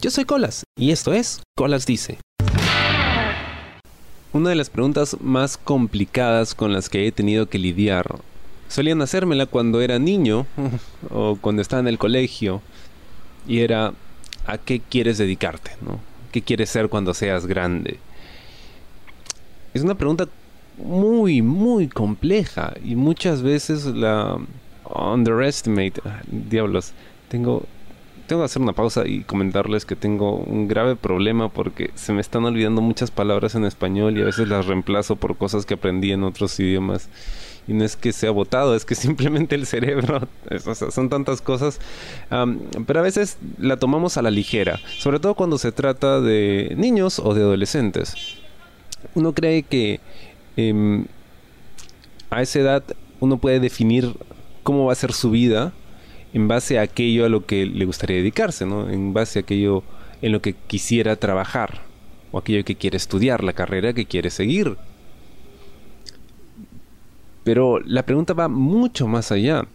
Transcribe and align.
Yo 0.00 0.10
soy 0.10 0.24
Colas 0.24 0.64
y 0.78 0.92
esto 0.92 1.12
es 1.12 1.42
Colas 1.54 1.84
Dice. 1.84 2.16
Una 4.32 4.48
de 4.48 4.54
las 4.54 4.70
preguntas 4.70 5.18
más 5.20 5.58
complicadas 5.58 6.54
con 6.54 6.72
las 6.72 6.88
que 6.88 7.06
he 7.06 7.12
tenido 7.12 7.50
que 7.50 7.58
lidiar 7.58 8.06
solían 8.68 9.02
hacérmela 9.02 9.44
cuando 9.44 9.82
era 9.82 9.98
niño 9.98 10.46
o 11.10 11.36
cuando 11.36 11.60
estaba 11.60 11.80
en 11.80 11.88
el 11.88 11.98
colegio 11.98 12.62
y 13.46 13.58
era 13.60 13.92
¿a 14.46 14.56
qué 14.56 14.80
quieres 14.80 15.18
dedicarte? 15.18 15.72
¿no? 15.82 16.00
¿Qué 16.32 16.40
quieres 16.40 16.70
ser 16.70 16.88
cuando 16.88 17.12
seas 17.12 17.44
grande? 17.44 17.98
Es 19.74 19.82
una 19.82 19.96
pregunta 19.96 20.28
muy, 20.78 21.42
muy 21.42 21.88
compleja 21.88 22.72
y 22.82 22.96
muchas 22.96 23.42
veces 23.42 23.84
la 23.84 24.38
underestimate. 24.86 26.00
Ah, 26.06 26.22
diablos, 26.26 26.92
tengo, 27.28 27.66
tengo 28.30 28.42
que 28.42 28.46
hacer 28.46 28.62
una 28.62 28.72
pausa 28.72 29.06
y 29.06 29.24
comentarles 29.24 29.84
que 29.84 29.96
tengo 29.96 30.36
un 30.36 30.68
grave 30.68 30.96
problema 30.96 31.50
porque 31.50 31.90
se 31.94 32.14
me 32.14 32.22
están 32.22 32.44
olvidando 32.46 32.80
muchas 32.80 33.10
palabras 33.10 33.54
en 33.54 33.64
español 33.64 34.16
y 34.16 34.22
a 34.22 34.24
veces 34.24 34.48
las 34.48 34.66
reemplazo 34.66 35.16
por 35.16 35.36
cosas 35.36 35.66
que 35.66 35.74
aprendí 35.74 36.12
en 36.12 36.24
otros 36.24 36.58
idiomas. 36.58 37.08
Y 37.68 37.74
no 37.74 37.84
es 37.84 37.96
que 37.96 38.12
sea 38.12 38.30
botado, 38.30 38.74
es 38.74 38.86
que 38.86 38.94
simplemente 38.96 39.54
el 39.54 39.66
cerebro, 39.66 40.26
son 40.90 41.10
tantas 41.10 41.42
cosas. 41.42 41.78
pero 42.86 43.00
a 43.00 43.02
veces 43.02 43.36
la 43.58 43.76
tomamos 43.76 44.16
a 44.16 44.22
la 44.22 44.30
ligera, 44.30 44.80
sobre 44.98 45.20
todo 45.20 45.34
cuando 45.34 45.58
se 45.58 45.72
trata 45.72 46.20
de 46.22 46.74
niños 46.76 47.18
o 47.18 47.34
de 47.34 47.42
adolescentes. 47.42 48.14
Uno 49.14 49.32
cree 49.34 49.62
que 49.62 50.00
Em, 50.56 51.06
a 52.28 52.42
esa 52.42 52.58
edad 52.58 52.82
uno 53.18 53.38
puede 53.38 53.60
definir 53.60 54.14
cómo 54.62 54.86
va 54.86 54.92
a 54.92 54.96
ser 54.96 55.12
su 55.12 55.30
vida 55.30 55.72
en 56.32 56.48
base 56.48 56.78
a 56.78 56.82
aquello 56.82 57.24
a 57.24 57.28
lo 57.28 57.46
que 57.46 57.66
le 57.66 57.84
gustaría 57.84 58.16
dedicarse, 58.16 58.66
¿no? 58.66 58.88
En 58.88 59.12
base 59.12 59.38
a 59.38 59.42
aquello 59.42 59.82
en 60.22 60.32
lo 60.32 60.42
que 60.42 60.54
quisiera 60.54 61.16
trabajar 61.16 61.82
o 62.32 62.38
aquello 62.38 62.64
que 62.64 62.76
quiere 62.76 62.96
estudiar, 62.96 63.42
la 63.42 63.52
carrera 63.52 63.92
que 63.92 64.06
quiere 64.06 64.30
seguir. 64.30 64.76
Pero 67.42 67.80
la 67.80 68.04
pregunta 68.04 68.34
va 68.34 68.48
mucho 68.48 69.06
más 69.08 69.32
allá 69.32 69.66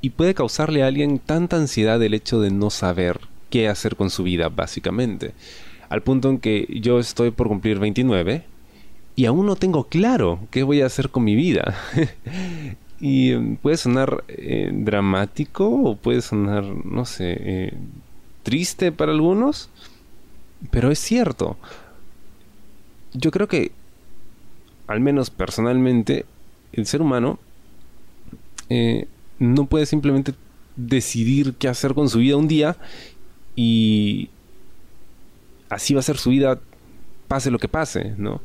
y 0.00 0.10
puede 0.10 0.34
causarle 0.34 0.82
a 0.82 0.86
alguien 0.86 1.18
tanta 1.18 1.56
ansiedad 1.56 2.02
el 2.02 2.14
hecho 2.14 2.40
de 2.40 2.50
no 2.50 2.70
saber 2.70 3.20
qué 3.50 3.68
hacer 3.68 3.96
con 3.96 4.10
su 4.10 4.22
vida, 4.22 4.48
básicamente. 4.48 5.34
Al 5.88 6.02
punto 6.02 6.30
en 6.30 6.38
que 6.38 6.66
yo 6.80 6.98
estoy 6.98 7.30
por 7.30 7.48
cumplir 7.48 7.78
29 7.78 8.44
y 9.16 9.26
aún 9.26 9.46
no 9.46 9.56
tengo 9.56 9.84
claro 9.84 10.40
qué 10.50 10.62
voy 10.62 10.80
a 10.80 10.86
hacer 10.86 11.10
con 11.10 11.24
mi 11.24 11.34
vida. 11.34 11.76
y 13.00 13.32
em, 13.32 13.56
puede 13.56 13.76
sonar 13.76 14.24
eh, 14.28 14.70
dramático 14.72 15.68
o 15.68 15.96
puede 15.96 16.22
sonar, 16.22 16.64
no 16.64 17.04
sé, 17.04 17.36
eh, 17.40 17.72
triste 18.42 18.92
para 18.92 19.12
algunos, 19.12 19.70
pero 20.70 20.90
es 20.90 20.98
cierto. 20.98 21.56
Yo 23.12 23.30
creo 23.30 23.48
que, 23.48 23.72
al 24.86 25.00
menos 25.00 25.30
personalmente, 25.30 26.26
el 26.72 26.86
ser 26.86 27.02
humano 27.02 27.38
eh, 28.68 29.06
no 29.38 29.66
puede 29.66 29.86
simplemente 29.86 30.34
decidir 30.76 31.54
qué 31.54 31.68
hacer 31.68 31.94
con 31.94 32.08
su 32.08 32.18
vida 32.18 32.36
un 32.36 32.48
día 32.48 32.76
y 33.56 34.30
así 35.68 35.94
va 35.94 36.00
a 36.00 36.04
ser 36.04 36.18
su 36.18 36.30
vida 36.30 36.60
pase 37.28 37.50
lo 37.50 37.58
que 37.58 37.68
pase, 37.68 38.14
¿no? 38.16 38.40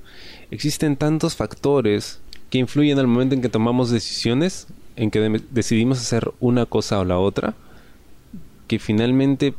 Existen 0.52 0.98
tantos 0.98 1.36
factores 1.36 2.20
que 2.54 2.60
influyen 2.60 3.00
al 3.00 3.08
momento 3.08 3.34
en 3.34 3.42
que 3.42 3.50
tomamos 3.50 3.90
decisiones, 3.90 4.68
en 4.96 5.10
que 5.10 5.42
decidimos 5.50 5.98
hacer 5.98 6.32
una 6.40 6.68
cosa 6.68 7.00
o 7.00 7.04
la 7.04 7.18
otra, 7.18 7.56
que 8.68 8.78
finalmente 8.78 9.56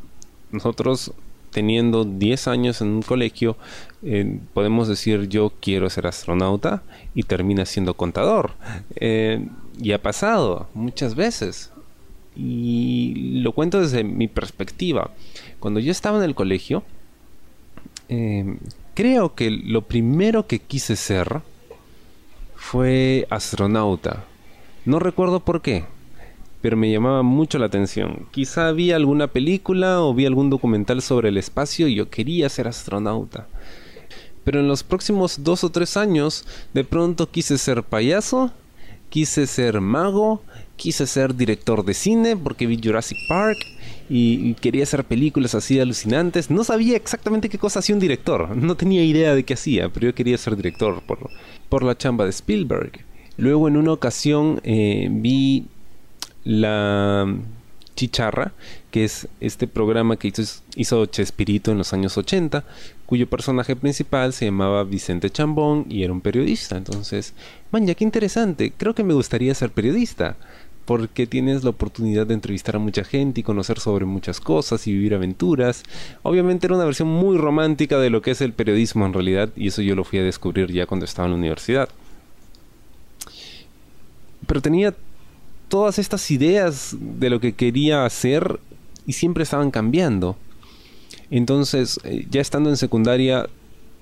nosotros 0.52 1.12
teniendo 1.50 2.04
10 2.04 2.46
años 2.46 2.80
en 2.80 2.90
un 2.90 3.02
colegio, 3.02 3.56
eh, 4.04 4.38
podemos 4.52 4.86
decir 4.86 5.28
yo 5.28 5.52
quiero 5.60 5.90
ser 5.90 6.06
astronauta 6.06 6.84
y 7.16 7.24
termina 7.24 7.66
siendo 7.66 7.94
contador. 7.94 8.52
Eh, 8.94 9.44
y 9.76 9.90
ha 9.90 10.00
pasado 10.00 10.68
muchas 10.72 11.16
veces. 11.16 11.72
Y 12.36 13.40
lo 13.42 13.50
cuento 13.50 13.80
desde 13.80 14.04
mi 14.04 14.28
perspectiva. 14.28 15.10
Cuando 15.58 15.80
yo 15.80 15.90
estaba 15.90 16.18
en 16.18 16.24
el 16.24 16.36
colegio, 16.36 16.84
eh, 18.08 18.56
creo 18.94 19.34
que 19.34 19.50
lo 19.50 19.82
primero 19.82 20.46
que 20.46 20.60
quise 20.60 20.94
ser 20.94 21.42
fue 22.64 23.26
astronauta. 23.28 24.24
No 24.86 24.98
recuerdo 24.98 25.40
por 25.40 25.60
qué, 25.60 25.84
pero 26.62 26.78
me 26.78 26.90
llamaba 26.90 27.22
mucho 27.22 27.58
la 27.58 27.66
atención. 27.66 28.26
Quizá 28.32 28.68
había 28.68 28.96
alguna 28.96 29.26
película 29.26 30.00
o 30.00 30.14
vi 30.14 30.24
algún 30.24 30.48
documental 30.48 31.02
sobre 31.02 31.28
el 31.28 31.36
espacio 31.36 31.88
y 31.88 31.94
yo 31.94 32.08
quería 32.08 32.48
ser 32.48 32.66
astronauta. 32.66 33.46
Pero 34.44 34.60
en 34.60 34.66
los 34.66 34.82
próximos 34.82 35.44
dos 35.44 35.62
o 35.62 35.70
tres 35.70 35.98
años, 35.98 36.46
de 36.72 36.84
pronto 36.84 37.30
quise 37.30 37.58
ser 37.58 37.82
payaso, 37.82 38.50
quise 39.10 39.46
ser 39.46 39.82
mago, 39.82 40.42
quise 40.76 41.06
ser 41.06 41.34
director 41.34 41.84
de 41.84 41.94
cine 41.94 42.36
porque 42.36 42.66
vi 42.66 42.80
Jurassic 42.82 43.18
Park 43.28 43.58
y, 44.08 44.54
quería 44.54 44.82
hacer 44.82 45.04
películas 45.04 45.54
así 45.54 45.80
alucinantes. 45.80 46.50
No 46.50 46.64
sabía 46.64 46.96
exactamente 46.96 47.48
qué 47.48 47.58
cosa 47.58 47.78
hacía 47.78 47.94
un 47.94 48.00
director, 48.00 48.56
no 48.56 48.76
tenía 48.76 49.04
idea 49.04 49.34
de 49.34 49.44
qué 49.44 49.54
hacía, 49.54 49.88
pero 49.88 50.06
yo 50.06 50.14
quería 50.14 50.36
ser 50.38 50.56
director 50.56 51.02
por, 51.02 51.30
por 51.68 51.82
la 51.82 51.96
chamba 51.96 52.24
de 52.24 52.30
Spielberg. 52.30 53.04
Luego 53.36 53.68
en 53.68 53.76
una 53.76 53.92
ocasión 53.92 54.60
eh, 54.62 55.08
vi 55.10 55.66
la 56.44 57.26
Chicharra, 57.96 58.52
que 58.90 59.04
es 59.04 59.28
este 59.40 59.66
programa 59.66 60.16
que 60.16 60.28
hizo, 60.28 60.42
hizo 60.76 61.06
Chespirito 61.06 61.72
en 61.72 61.78
los 61.78 61.92
años 61.92 62.16
80, 62.18 62.64
cuyo 63.06 63.28
personaje 63.28 63.76
principal 63.76 64.32
se 64.32 64.46
llamaba 64.46 64.84
Vicente 64.84 65.30
Chambón 65.30 65.86
y 65.88 66.02
era 66.04 66.12
un 66.12 66.20
periodista. 66.20 66.76
Entonces, 66.76 67.34
man, 67.70 67.86
ya 67.86 67.94
qué 67.94 68.04
interesante, 68.04 68.72
creo 68.76 68.94
que 68.94 69.04
me 69.04 69.14
gustaría 69.14 69.54
ser 69.54 69.70
periodista 69.70 70.36
porque 70.84 71.26
tienes 71.26 71.64
la 71.64 71.70
oportunidad 71.70 72.26
de 72.26 72.34
entrevistar 72.34 72.76
a 72.76 72.78
mucha 72.78 73.04
gente 73.04 73.40
y 73.40 73.44
conocer 73.44 73.80
sobre 73.80 74.04
muchas 74.04 74.40
cosas 74.40 74.86
y 74.86 74.92
vivir 74.92 75.14
aventuras. 75.14 75.82
Obviamente 76.22 76.66
era 76.66 76.76
una 76.76 76.84
versión 76.84 77.08
muy 77.08 77.38
romántica 77.38 77.98
de 77.98 78.10
lo 78.10 78.20
que 78.20 78.32
es 78.32 78.40
el 78.40 78.52
periodismo 78.52 79.06
en 79.06 79.14
realidad 79.14 79.50
y 79.56 79.68
eso 79.68 79.82
yo 79.82 79.94
lo 79.94 80.04
fui 80.04 80.18
a 80.18 80.22
descubrir 80.22 80.70
ya 80.72 80.86
cuando 80.86 81.06
estaba 81.06 81.26
en 81.26 81.32
la 81.32 81.38
universidad. 81.38 81.88
Pero 84.46 84.60
tenía 84.60 84.94
todas 85.68 85.98
estas 85.98 86.30
ideas 86.30 86.94
de 87.00 87.30
lo 87.30 87.40
que 87.40 87.54
quería 87.54 88.04
hacer 88.04 88.60
y 89.06 89.14
siempre 89.14 89.42
estaban 89.42 89.70
cambiando. 89.70 90.36
Entonces, 91.30 91.98
eh, 92.04 92.26
ya 92.30 92.40
estando 92.40 92.68
en 92.68 92.76
secundaria, 92.76 93.48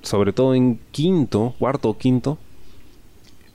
sobre 0.02 0.32
todo 0.32 0.54
en 0.54 0.80
quinto, 0.90 1.54
cuarto 1.58 1.90
o 1.90 1.98
quinto, 1.98 2.38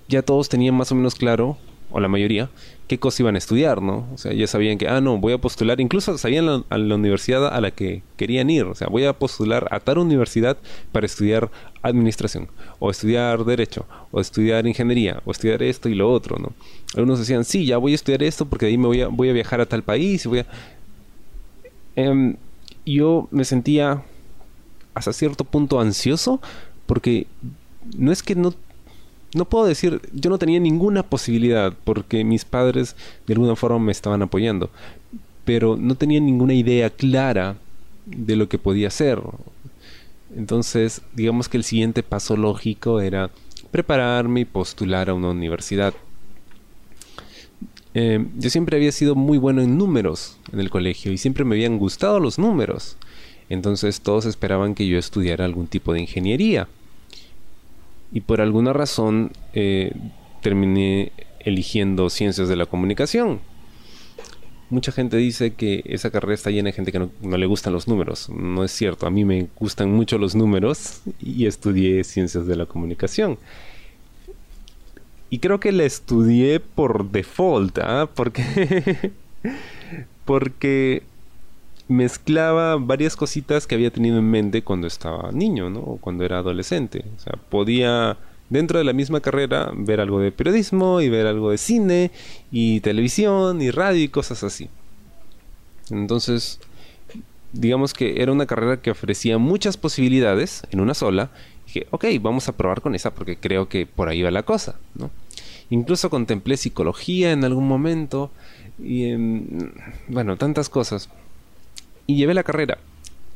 ya 0.08 0.22
todos 0.22 0.48
tenían 0.48 0.76
más 0.76 0.92
o 0.92 0.96
menos 0.96 1.16
claro 1.16 1.58
o 1.92 2.00
la 2.00 2.08
mayoría, 2.08 2.50
qué 2.88 3.00
cosa 3.00 3.22
iban 3.22 3.36
a 3.36 3.38
estudiar, 3.38 3.82
¿no? 3.82 4.08
O 4.14 4.18
sea, 4.18 4.34
ya 4.34 4.48
sabían 4.48 4.78
que, 4.78 4.88
ah, 4.88 5.02
no, 5.02 5.18
voy 5.18 5.34
a 5.34 5.38
postular, 5.38 5.80
incluso 5.82 6.18
sabían 6.18 6.64
a 6.70 6.78
la 6.78 6.96
universidad 6.96 7.48
a 7.48 7.60
la 7.60 7.72
que 7.72 8.02
querían 8.16 8.50
ir, 8.50 8.64
o 8.64 8.76
sea, 8.76 8.88
voy 8.88 9.06
a 9.06 9.14
postular 9.14 9.68
a 9.72 9.80
tal 9.80 9.98
universidad 9.98 10.58
para 10.92 11.06
estudiar 11.06 11.52
administración, 11.82 12.48
o 12.80 12.90
estudiar 12.90 13.44
derecho, 13.44 13.86
o 14.12 14.22
estudiar 14.22 14.66
ingeniería, 14.68 15.22
o 15.26 15.32
estudiar 15.32 15.62
esto 15.64 15.90
y 15.90 15.96
lo 15.96 16.10
otro, 16.10 16.38
¿no? 16.40 16.54
Algunos 16.96 17.20
decían, 17.20 17.44
sí, 17.44 17.66
ya 17.66 17.78
voy 17.78 17.92
a 17.92 17.96
estudiar 17.96 18.24
esto 18.24 18.46
porque 18.46 18.68
ahí 18.68 18.78
me 18.78 18.88
voy 18.88 19.02
a, 19.02 19.08
voy 19.10 19.30
a 19.30 19.34
viajar 19.34 19.60
a 19.60 19.66
tal 19.66 19.84
país 19.84 20.26
y 20.26 20.30
voy 20.30 20.40
a... 20.40 20.46
Em, 21.96 22.38
yo 22.86 23.28
me 23.32 23.44
sentía 23.44 24.04
hasta 24.94 25.12
cierto 25.12 25.44
punto 25.44 25.80
ansioso 25.82 26.40
porque 26.86 27.28
no 27.98 28.12
es 28.12 28.24
que 28.24 28.36
no 28.36 28.54
no 29.34 29.46
puedo 29.46 29.66
decir, 29.66 30.02
yo 30.14 30.30
no 30.30 30.38
tenía 30.38 30.60
ninguna 30.60 31.04
posibilidad 31.04 31.74
porque 31.84 32.24
mis 32.24 32.46
padres 32.46 32.96
de 33.26 33.34
alguna 33.34 33.56
forma 33.56 33.80
me 33.80 33.92
estaban 33.92 34.22
apoyando, 34.22 34.70
pero 35.46 35.76
no 35.78 35.96
tenía 35.96 36.20
ninguna 36.20 36.54
idea 36.54 36.90
clara 36.90 37.58
de 38.06 38.36
lo 38.36 38.48
que 38.48 38.58
podía 38.58 38.88
hacer. 38.88 39.22
Entonces, 40.36 41.02
digamos 41.14 41.50
que 41.50 41.58
el 41.58 41.64
siguiente 41.64 42.04
paso 42.04 42.38
lógico 42.38 43.02
era 43.02 43.30
prepararme 43.72 44.42
y 44.42 44.46
postular 44.46 45.10
a 45.10 45.14
una 45.14 45.30
universidad. 45.30 45.94
Eh, 47.94 48.26
yo 48.38 48.50
siempre 48.50 48.78
había 48.78 48.92
sido 48.92 49.16
muy 49.16 49.38
bueno 49.38 49.62
en 49.62 49.78
números 49.78 50.38
en 50.54 50.60
el 50.60 50.70
colegio 50.70 51.12
y 51.12 51.18
siempre 51.18 51.44
me 51.44 51.56
habían 51.56 51.78
gustado 51.78 52.20
los 52.20 52.38
números. 52.38 52.98
Entonces 53.50 54.02
todos 54.02 54.26
esperaban 54.26 54.76
que 54.76 54.88
yo 54.88 54.98
estudiara 54.98 55.46
algún 55.46 55.68
tipo 55.68 55.94
de 55.94 56.02
ingeniería 56.02 56.68
y 58.12 58.22
por 58.22 58.42
alguna 58.42 58.74
razón 58.74 59.32
eh, 59.54 59.92
terminé 60.42 61.12
eligiendo 61.40 62.10
ciencias 62.10 62.50
de 62.50 62.56
la 62.56 62.66
comunicación. 62.66 63.40
Mucha 64.70 64.92
gente 64.92 65.16
dice 65.16 65.54
que 65.54 65.82
esa 65.86 66.12
carrera 66.12 66.34
está 66.34 66.50
llena 66.50 66.68
de 66.68 66.74
gente 66.74 66.92
que 66.92 67.00
no, 67.00 67.38
le 67.38 67.46
gustan 67.46 67.72
los 67.72 67.88
números. 67.88 68.30
No 68.30 68.66
es 68.66 68.72
cierto, 68.72 69.08
a 69.08 69.10
mí 69.10 69.24
me 69.24 69.48
gustan 69.58 69.92
mucho 69.92 70.18
los 70.18 70.36
números 70.36 71.02
y 71.22 71.46
estudié 71.46 72.04
ciencias 72.04 72.48
de 72.48 72.56
la 72.58 72.66
comunicación. 72.66 73.38
Y 75.30 75.40
creo 75.40 75.60
que 75.60 75.72
la 75.72 75.84
estudié 75.84 76.60
por 76.60 77.10
default, 77.12 77.78
¿ah? 77.80 78.10
Porque, 78.14 79.12
porque 80.26 81.04
mezclaba 81.88 82.76
varias 82.76 83.16
cositas 83.16 83.66
que 83.66 83.76
había 83.76 83.92
tenido 83.92 84.18
en 84.18 84.30
mente 84.30 84.64
cuando 84.64 84.88
estaba 84.88 85.32
niño, 85.32 85.70
¿no? 85.70 85.80
O 85.80 85.98
cuando 85.98 86.26
era 86.26 86.40
adolescente. 86.40 87.06
O 87.16 87.20
sea, 87.20 87.34
podía 87.50 88.18
dentro 88.50 88.78
de 88.78 88.86
la 88.86 88.94
misma 88.94 89.20
carrera 89.20 89.72
ver 89.76 90.00
algo 90.00 90.20
de 90.20 90.32
periodismo 90.32 91.02
y 91.02 91.10
ver 91.10 91.28
algo 91.28 91.52
de 91.52 91.58
cine 91.58 92.12
y 92.52 92.80
televisión 92.82 93.62
y 93.62 93.72
radio 93.72 94.04
y 94.04 94.10
cosas 94.10 94.44
así. 94.44 94.70
Entonces, 95.90 96.60
digamos 97.54 97.94
que 97.94 98.22
era 98.22 98.32
una 98.32 98.46
carrera 98.46 98.82
que 98.82 98.92
ofrecía 98.92 99.38
muchas 99.38 99.78
posibilidades 99.78 100.64
en 100.72 100.80
una 100.80 100.94
sola. 100.94 101.32
dije, 101.66 101.88
ok, 101.92 102.06
vamos 102.22 102.48
a 102.48 102.58
probar 102.58 102.82
con 102.82 102.96
esa 102.96 103.14
porque 103.14 103.38
creo 103.38 103.70
que 103.70 103.86
por 103.86 104.10
ahí 104.10 104.22
va 104.22 104.32
la 104.32 104.44
cosa, 104.44 104.76
¿no? 104.96 105.10
Incluso 105.70 106.10
contemplé 106.10 106.56
psicología 106.56 107.32
en 107.32 107.44
algún 107.44 107.68
momento 107.68 108.32
y 108.80 109.14
bueno, 110.08 110.38
tantas 110.38 110.70
cosas. 110.70 111.10
Y 112.08 112.16
llevé 112.16 112.34
la 112.34 112.44
carrera. 112.44 112.80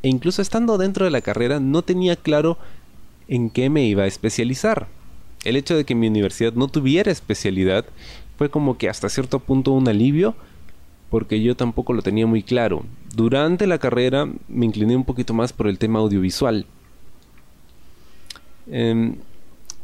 E 0.01 0.09
incluso 0.09 0.41
estando 0.41 0.77
dentro 0.77 1.05
de 1.05 1.11
la 1.11 1.21
carrera 1.21 1.59
no 1.59 1.83
tenía 1.83 2.15
claro 2.15 2.57
en 3.27 3.49
qué 3.49 3.69
me 3.69 3.85
iba 3.85 4.03
a 4.03 4.07
especializar. 4.07 4.87
El 5.43 5.55
hecho 5.55 5.75
de 5.75 5.85
que 5.85 5.95
mi 5.95 6.07
universidad 6.07 6.53
no 6.53 6.67
tuviera 6.67 7.11
especialidad 7.11 7.85
fue 8.37 8.49
como 8.49 8.77
que 8.77 8.89
hasta 8.89 9.09
cierto 9.09 9.39
punto 9.39 9.71
un 9.71 9.87
alivio 9.87 10.35
porque 11.11 11.41
yo 11.43 11.55
tampoco 11.55 11.93
lo 11.93 12.01
tenía 12.01 12.25
muy 12.25 12.41
claro. 12.41 12.85
Durante 13.13 13.67
la 13.67 13.77
carrera 13.77 14.27
me 14.47 14.65
incliné 14.65 14.95
un 14.95 15.03
poquito 15.03 15.33
más 15.33 15.51
por 15.51 15.67
el 15.67 15.77
tema 15.77 15.99
audiovisual. 15.99 16.65
Em, 18.67 19.17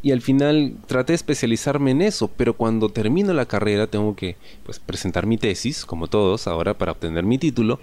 y 0.02 0.12
al 0.14 0.22
final 0.22 0.76
traté 0.88 1.12
de 1.12 1.18
especializarme 1.18 1.92
en 1.92 2.02
eso, 2.02 2.30
pero 2.38 2.54
cuando 2.54 2.88
termino 2.88 3.34
la 3.34 3.46
carrera 3.46 3.88
tengo 3.88 4.16
que 4.16 4.38
pues, 4.64 4.80
presentar 4.80 5.26
mi 5.26 5.38
tesis, 5.38 5.86
como 5.86 6.08
todos 6.08 6.48
ahora, 6.48 6.78
para 6.78 6.94
obtener 6.94 7.26
mi 7.26 7.38
título. 7.38 7.82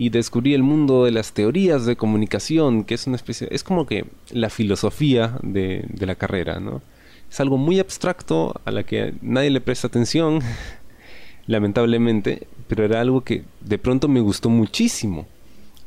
Y 0.00 0.08
descubrí 0.08 0.54
el 0.54 0.62
mundo 0.62 1.04
de 1.04 1.10
las 1.10 1.34
teorías 1.34 1.84
de 1.84 1.94
comunicación, 1.94 2.84
que 2.84 2.94
es 2.94 3.06
una 3.06 3.16
especie, 3.16 3.48
es 3.50 3.62
como 3.62 3.84
que 3.84 4.06
la 4.30 4.48
filosofía 4.48 5.38
de, 5.42 5.84
de 5.90 6.06
la 6.06 6.14
carrera, 6.14 6.58
¿no? 6.58 6.80
Es 7.30 7.38
algo 7.38 7.58
muy 7.58 7.78
abstracto 7.80 8.58
a 8.64 8.70
la 8.70 8.82
que 8.82 9.12
nadie 9.20 9.50
le 9.50 9.60
presta 9.60 9.88
atención, 9.88 10.40
lamentablemente, 11.46 12.46
pero 12.66 12.82
era 12.82 13.02
algo 13.02 13.24
que 13.24 13.44
de 13.60 13.76
pronto 13.76 14.08
me 14.08 14.22
gustó 14.22 14.48
muchísimo. 14.48 15.26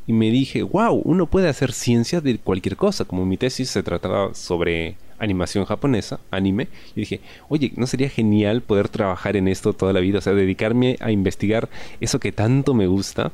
Y 0.05 0.13
me 0.13 0.29
dije, 0.29 0.61
wow, 0.61 1.01
uno 1.03 1.25
puede 1.25 1.49
hacer 1.49 1.71
ciencia 1.71 2.21
de 2.21 2.37
cualquier 2.37 2.77
cosa, 2.77 3.05
como 3.05 3.25
mi 3.25 3.37
tesis 3.37 3.71
se 3.71 3.81
trataba 3.81 4.35
sobre 4.35 4.95
animación 5.17 5.65
japonesa, 5.65 6.19
anime, 6.29 6.67
y 6.95 6.99
dije, 6.99 7.19
oye, 7.49 7.73
¿no 7.77 7.87
sería 7.87 8.09
genial 8.09 8.61
poder 8.61 8.89
trabajar 8.89 9.37
en 9.37 9.47
esto 9.47 9.73
toda 9.73 9.91
la 9.91 10.01
vida? 10.01 10.19
O 10.19 10.21
sea, 10.21 10.33
dedicarme 10.33 10.97
a 10.99 11.09
investigar 11.09 11.67
eso 11.99 12.19
que 12.19 12.31
tanto 12.31 12.75
me 12.75 12.85
gusta 12.85 13.31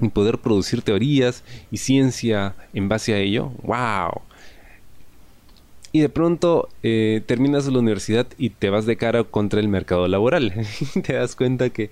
y 0.00 0.08
poder 0.08 0.38
producir 0.38 0.82
teorías 0.82 1.44
y 1.70 1.78
ciencia 1.78 2.54
en 2.72 2.88
base 2.88 3.14
a 3.14 3.18
ello. 3.18 3.52
¡Wow! 3.62 4.22
Y 5.92 6.00
de 6.00 6.08
pronto 6.08 6.68
eh, 6.82 7.22
terminas 7.24 7.66
la 7.66 7.78
universidad 7.78 8.26
y 8.36 8.50
te 8.50 8.68
vas 8.68 8.84
de 8.84 8.96
cara 8.96 9.22
contra 9.22 9.60
el 9.60 9.68
mercado 9.68 10.08
laboral. 10.08 10.52
te 11.04 11.12
das 11.12 11.36
cuenta 11.36 11.70
que 11.70 11.90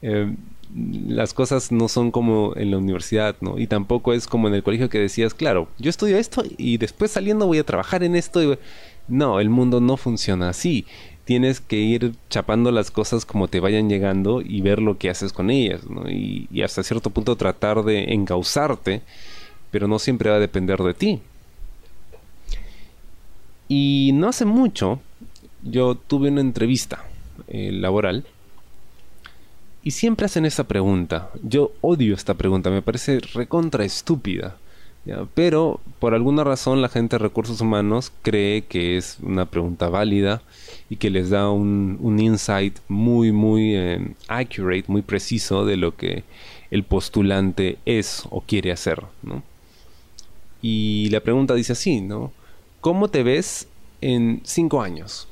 eh, 0.00 0.34
las 0.74 1.34
cosas 1.34 1.70
no 1.70 1.88
son 1.88 2.10
como 2.10 2.54
en 2.56 2.70
la 2.70 2.78
universidad, 2.78 3.36
¿no? 3.40 3.58
Y 3.58 3.66
tampoco 3.66 4.12
es 4.12 4.26
como 4.26 4.48
en 4.48 4.54
el 4.54 4.62
colegio 4.62 4.88
que 4.88 4.98
decías, 4.98 5.34
claro, 5.34 5.68
yo 5.78 5.90
estudio 5.90 6.16
esto 6.16 6.42
y 6.56 6.78
después 6.78 7.10
saliendo 7.10 7.46
voy 7.46 7.58
a 7.58 7.64
trabajar 7.64 8.02
en 8.02 8.16
esto. 8.16 8.58
No, 9.06 9.38
el 9.38 9.50
mundo 9.50 9.80
no 9.80 9.98
funciona 9.98 10.48
así. 10.48 10.86
Tienes 11.24 11.60
que 11.60 11.76
ir 11.76 12.14
chapando 12.28 12.70
las 12.70 12.90
cosas 12.90 13.24
como 13.24 13.48
te 13.48 13.60
vayan 13.60 13.88
llegando 13.88 14.42
y 14.42 14.60
ver 14.60 14.80
lo 14.80 14.98
que 14.98 15.10
haces 15.10 15.32
con 15.32 15.50
ellas, 15.50 15.88
¿no? 15.88 16.10
Y, 16.10 16.48
y 16.50 16.62
hasta 16.62 16.82
cierto 16.82 17.10
punto 17.10 17.36
tratar 17.36 17.82
de 17.82 18.12
encauzarte, 18.12 19.02
pero 19.70 19.88
no 19.88 19.98
siempre 19.98 20.30
va 20.30 20.36
a 20.36 20.40
depender 20.40 20.80
de 20.80 20.94
ti. 20.94 21.20
Y 23.68 24.10
no 24.14 24.28
hace 24.28 24.44
mucho 24.44 25.00
yo 25.64 25.94
tuve 25.94 26.28
una 26.28 26.42
entrevista 26.42 27.04
eh, 27.48 27.72
laboral 27.72 28.24
y 29.82 29.90
siempre 29.90 30.26
hacen 30.26 30.46
esa 30.46 30.64
pregunta. 30.64 31.30
Yo 31.42 31.72
odio 31.80 32.14
esta 32.14 32.34
pregunta, 32.34 32.70
me 32.70 32.82
parece 32.82 33.20
recontra 33.20 33.84
estúpida. 33.84 34.56
Pero 35.34 35.80
por 35.98 36.14
alguna 36.14 36.44
razón 36.44 36.80
la 36.80 36.88
gente 36.88 37.16
de 37.16 37.22
recursos 37.22 37.60
humanos 37.60 38.10
cree 38.22 38.62
que 38.62 38.96
es 38.96 39.18
una 39.22 39.44
pregunta 39.44 39.88
válida 39.88 40.42
y 40.88 40.96
que 40.96 41.10
les 41.10 41.30
da 41.30 41.50
un, 41.50 42.18
insight 42.18 42.78
muy, 42.88 43.30
muy 43.30 43.76
eh, 43.76 44.14
accurate, 44.28 44.84
muy 44.88 45.02
preciso 45.02 45.66
de 45.66 45.76
lo 45.76 45.96
que 45.96 46.24
el 46.70 46.84
postulante 46.84 47.78
es 47.84 48.24
o 48.30 48.40
quiere 48.40 48.72
hacer. 48.72 49.02
Y 50.62 51.10
la 51.10 51.20
pregunta 51.20 51.54
dice 51.54 51.72
así, 51.72 52.00
¿no? 52.00 52.32
¿Cómo 52.80 53.08
te 53.08 53.22
ves 53.22 53.68
en 54.00 54.40
5 54.44 54.82
años? 54.82 55.28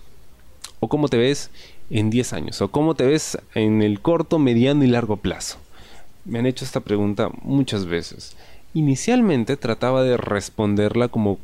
¿O 0.80 0.88
cómo 0.88 1.08
te 1.08 1.16
ves 1.16 1.50
en 1.90 2.10
10 2.10 2.32
años? 2.34 2.60
¿O 2.60 2.69
cómo 2.69 2.94
te 2.94 3.06
ves 3.06 3.38
en 3.54 3.82
el 3.82 4.00
corto, 4.00 4.38
mediano 4.38 4.84
y 4.84 4.88
largo 4.88 5.16
plazo? 5.16 5.58
Me 6.24 6.38
han 6.38 6.46
hecho 6.46 6.64
esta 6.64 6.80
pregunta 6.80 7.30
muchas 7.42 7.86
veces. 7.86 8.36
Inicialmente 8.74 9.56
trataba 9.56 10.02
de 10.02 10.16
responderla 10.16 11.08
como 11.08 11.38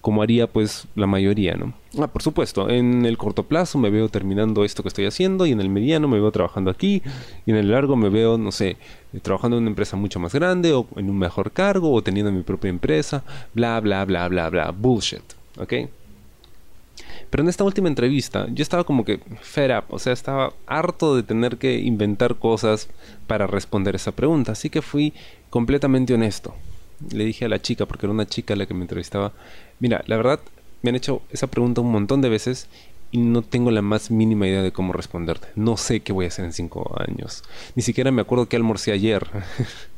como 0.00 0.22
haría 0.22 0.46
pues 0.46 0.86
la 0.94 1.06
mayoría, 1.06 1.54
¿no? 1.54 1.74
Ah, 1.98 2.06
por 2.06 2.22
supuesto, 2.22 2.70
en 2.70 3.04
el 3.04 3.18
corto 3.18 3.44
plazo 3.44 3.78
me 3.78 3.90
veo 3.90 4.08
terminando 4.08 4.64
esto 4.64 4.82
que 4.82 4.88
estoy 4.88 5.06
haciendo 5.06 5.46
y 5.46 5.52
en 5.52 5.60
el 5.60 5.68
mediano 5.68 6.08
me 6.08 6.18
veo 6.18 6.30
trabajando 6.32 6.70
aquí 6.70 7.02
y 7.46 7.50
en 7.50 7.56
el 7.56 7.70
largo 7.70 7.96
me 7.96 8.08
veo, 8.08 8.38
no 8.38 8.52
sé, 8.52 8.76
trabajando 9.22 9.56
en 9.56 9.64
una 9.64 9.70
empresa 9.70 9.96
mucho 9.96 10.20
más 10.20 10.34
grande 10.34 10.72
o 10.72 10.86
en 10.96 11.10
un 11.10 11.18
mejor 11.18 11.50
cargo 11.52 11.92
o 11.92 12.02
teniendo 12.02 12.32
mi 12.32 12.42
propia 12.42 12.70
empresa, 12.70 13.24
bla, 13.54 13.78
bla, 13.80 14.04
bla, 14.04 14.28
bla, 14.28 14.48
bla, 14.48 14.70
bullshit, 14.70 15.22
¿ok? 15.58 15.74
Pero 17.30 17.42
en 17.42 17.48
esta 17.48 17.64
última 17.64 17.88
entrevista 17.88 18.46
yo 18.52 18.62
estaba 18.62 18.84
como 18.84 19.04
que 19.04 19.20
fed 19.42 19.76
up, 19.76 19.84
o 19.90 19.98
sea, 19.98 20.12
estaba 20.12 20.54
harto 20.66 21.14
de 21.14 21.22
tener 21.22 21.58
que 21.58 21.78
inventar 21.78 22.36
cosas 22.36 22.88
para 23.26 23.46
responder 23.46 23.94
esa 23.94 24.12
pregunta, 24.12 24.52
así 24.52 24.70
que 24.70 24.80
fui 24.80 25.12
completamente 25.50 26.14
honesto. 26.14 26.54
Le 27.10 27.24
dije 27.24 27.44
a 27.44 27.48
la 27.48 27.62
chica, 27.62 27.86
porque 27.86 28.06
era 28.06 28.12
una 28.12 28.26
chica 28.26 28.56
la 28.56 28.66
que 28.66 28.74
me 28.74 28.82
entrevistaba, 28.82 29.32
mira, 29.78 30.02
la 30.06 30.16
verdad 30.16 30.40
me 30.82 30.90
han 30.90 30.96
hecho 30.96 31.22
esa 31.30 31.46
pregunta 31.46 31.80
un 31.80 31.92
montón 31.92 32.20
de 32.20 32.28
veces 32.28 32.68
y 33.10 33.18
no 33.18 33.42
tengo 33.42 33.70
la 33.70 33.82
más 33.82 34.10
mínima 34.10 34.46
idea 34.46 34.62
de 34.62 34.72
cómo 34.72 34.92
responderte. 34.92 35.48
No 35.54 35.76
sé 35.76 36.00
qué 36.00 36.12
voy 36.12 36.26
a 36.26 36.28
hacer 36.28 36.44
en 36.44 36.52
cinco 36.52 36.94
años. 36.98 37.42
Ni 37.74 37.82
siquiera 37.82 38.10
me 38.10 38.20
acuerdo 38.20 38.48
qué 38.48 38.56
almorcé 38.56 38.92
ayer. 38.92 39.26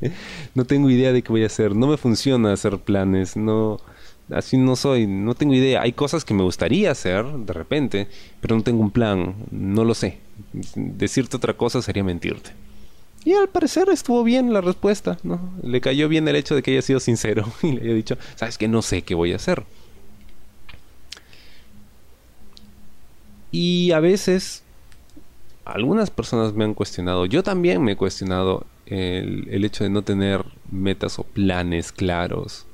no 0.55 0.65
tengo 0.65 0.91
idea 0.91 1.13
de 1.13 1.23
qué 1.23 1.33
voy 1.33 1.43
a 1.43 1.47
hacer. 1.47 1.75
No 1.75 1.89
me 1.89 1.97
funciona 1.97 2.53
hacer 2.53 2.79
planes. 2.79 3.37
No, 3.37 3.81
así 4.31 4.57
no 4.57 4.77
soy, 4.77 5.07
no 5.07 5.35
tengo 5.35 5.55
idea. 5.55 5.83
Hay 5.83 5.93
cosas 5.93 6.25
que 6.25 6.35
me 6.35 6.45
gustaría 6.45 6.93
hacer 6.93 7.25
de 7.27 7.53
repente, 7.53 8.07
pero 8.41 8.57
no 8.57 8.63
tengo 8.63 8.81
un 8.81 8.93
plan, 8.93 9.35
no 9.51 9.85
lo 9.85 9.95
sé. 9.95 10.19
Decirte 10.75 11.37
otra 11.37 11.55
cosa 11.55 11.83
sería 11.83 12.05
mentirte. 12.05 12.53
Y 13.25 13.35
al 13.35 13.49
parecer 13.49 13.89
estuvo 13.91 14.25
bien 14.25 14.53
la 14.53 14.61
respuesta, 14.61 15.19
¿no? 15.23 15.53
Le 15.63 15.81
cayó 15.81 16.09
bien 16.09 16.27
el 16.27 16.37
hecho 16.37 16.55
de 16.55 16.63
que 16.63 16.73
haya 16.73 16.83
sido 16.83 17.01
sincero 17.01 17.45
y 17.63 17.73
le 17.73 17.83
haya 17.83 17.95
dicho, 17.95 18.17
sabes 18.37 18.57
que 18.57 18.69
no 18.69 18.83
sé 18.83 19.03
qué 19.03 19.15
voy 19.15 19.33
a 19.33 19.37
hacer. 19.37 19.65
Y 23.53 23.91
a 23.93 24.01
veces 24.01 24.63
algunas 25.65 26.11
personas 26.11 26.55
me 26.55 26.65
han 26.65 26.75
cuestionado, 26.75 27.27
yo 27.27 27.43
también 27.43 27.83
me 27.83 27.93
he 27.93 27.97
cuestionado 27.97 28.67
el, 28.87 29.49
el 29.51 29.65
hecho 29.65 29.85
de 29.85 29.91
no 29.91 30.03
tener 30.03 30.45
metas 30.71 31.19
o 31.19 31.25
planes 31.25 31.93
claros 31.93 32.67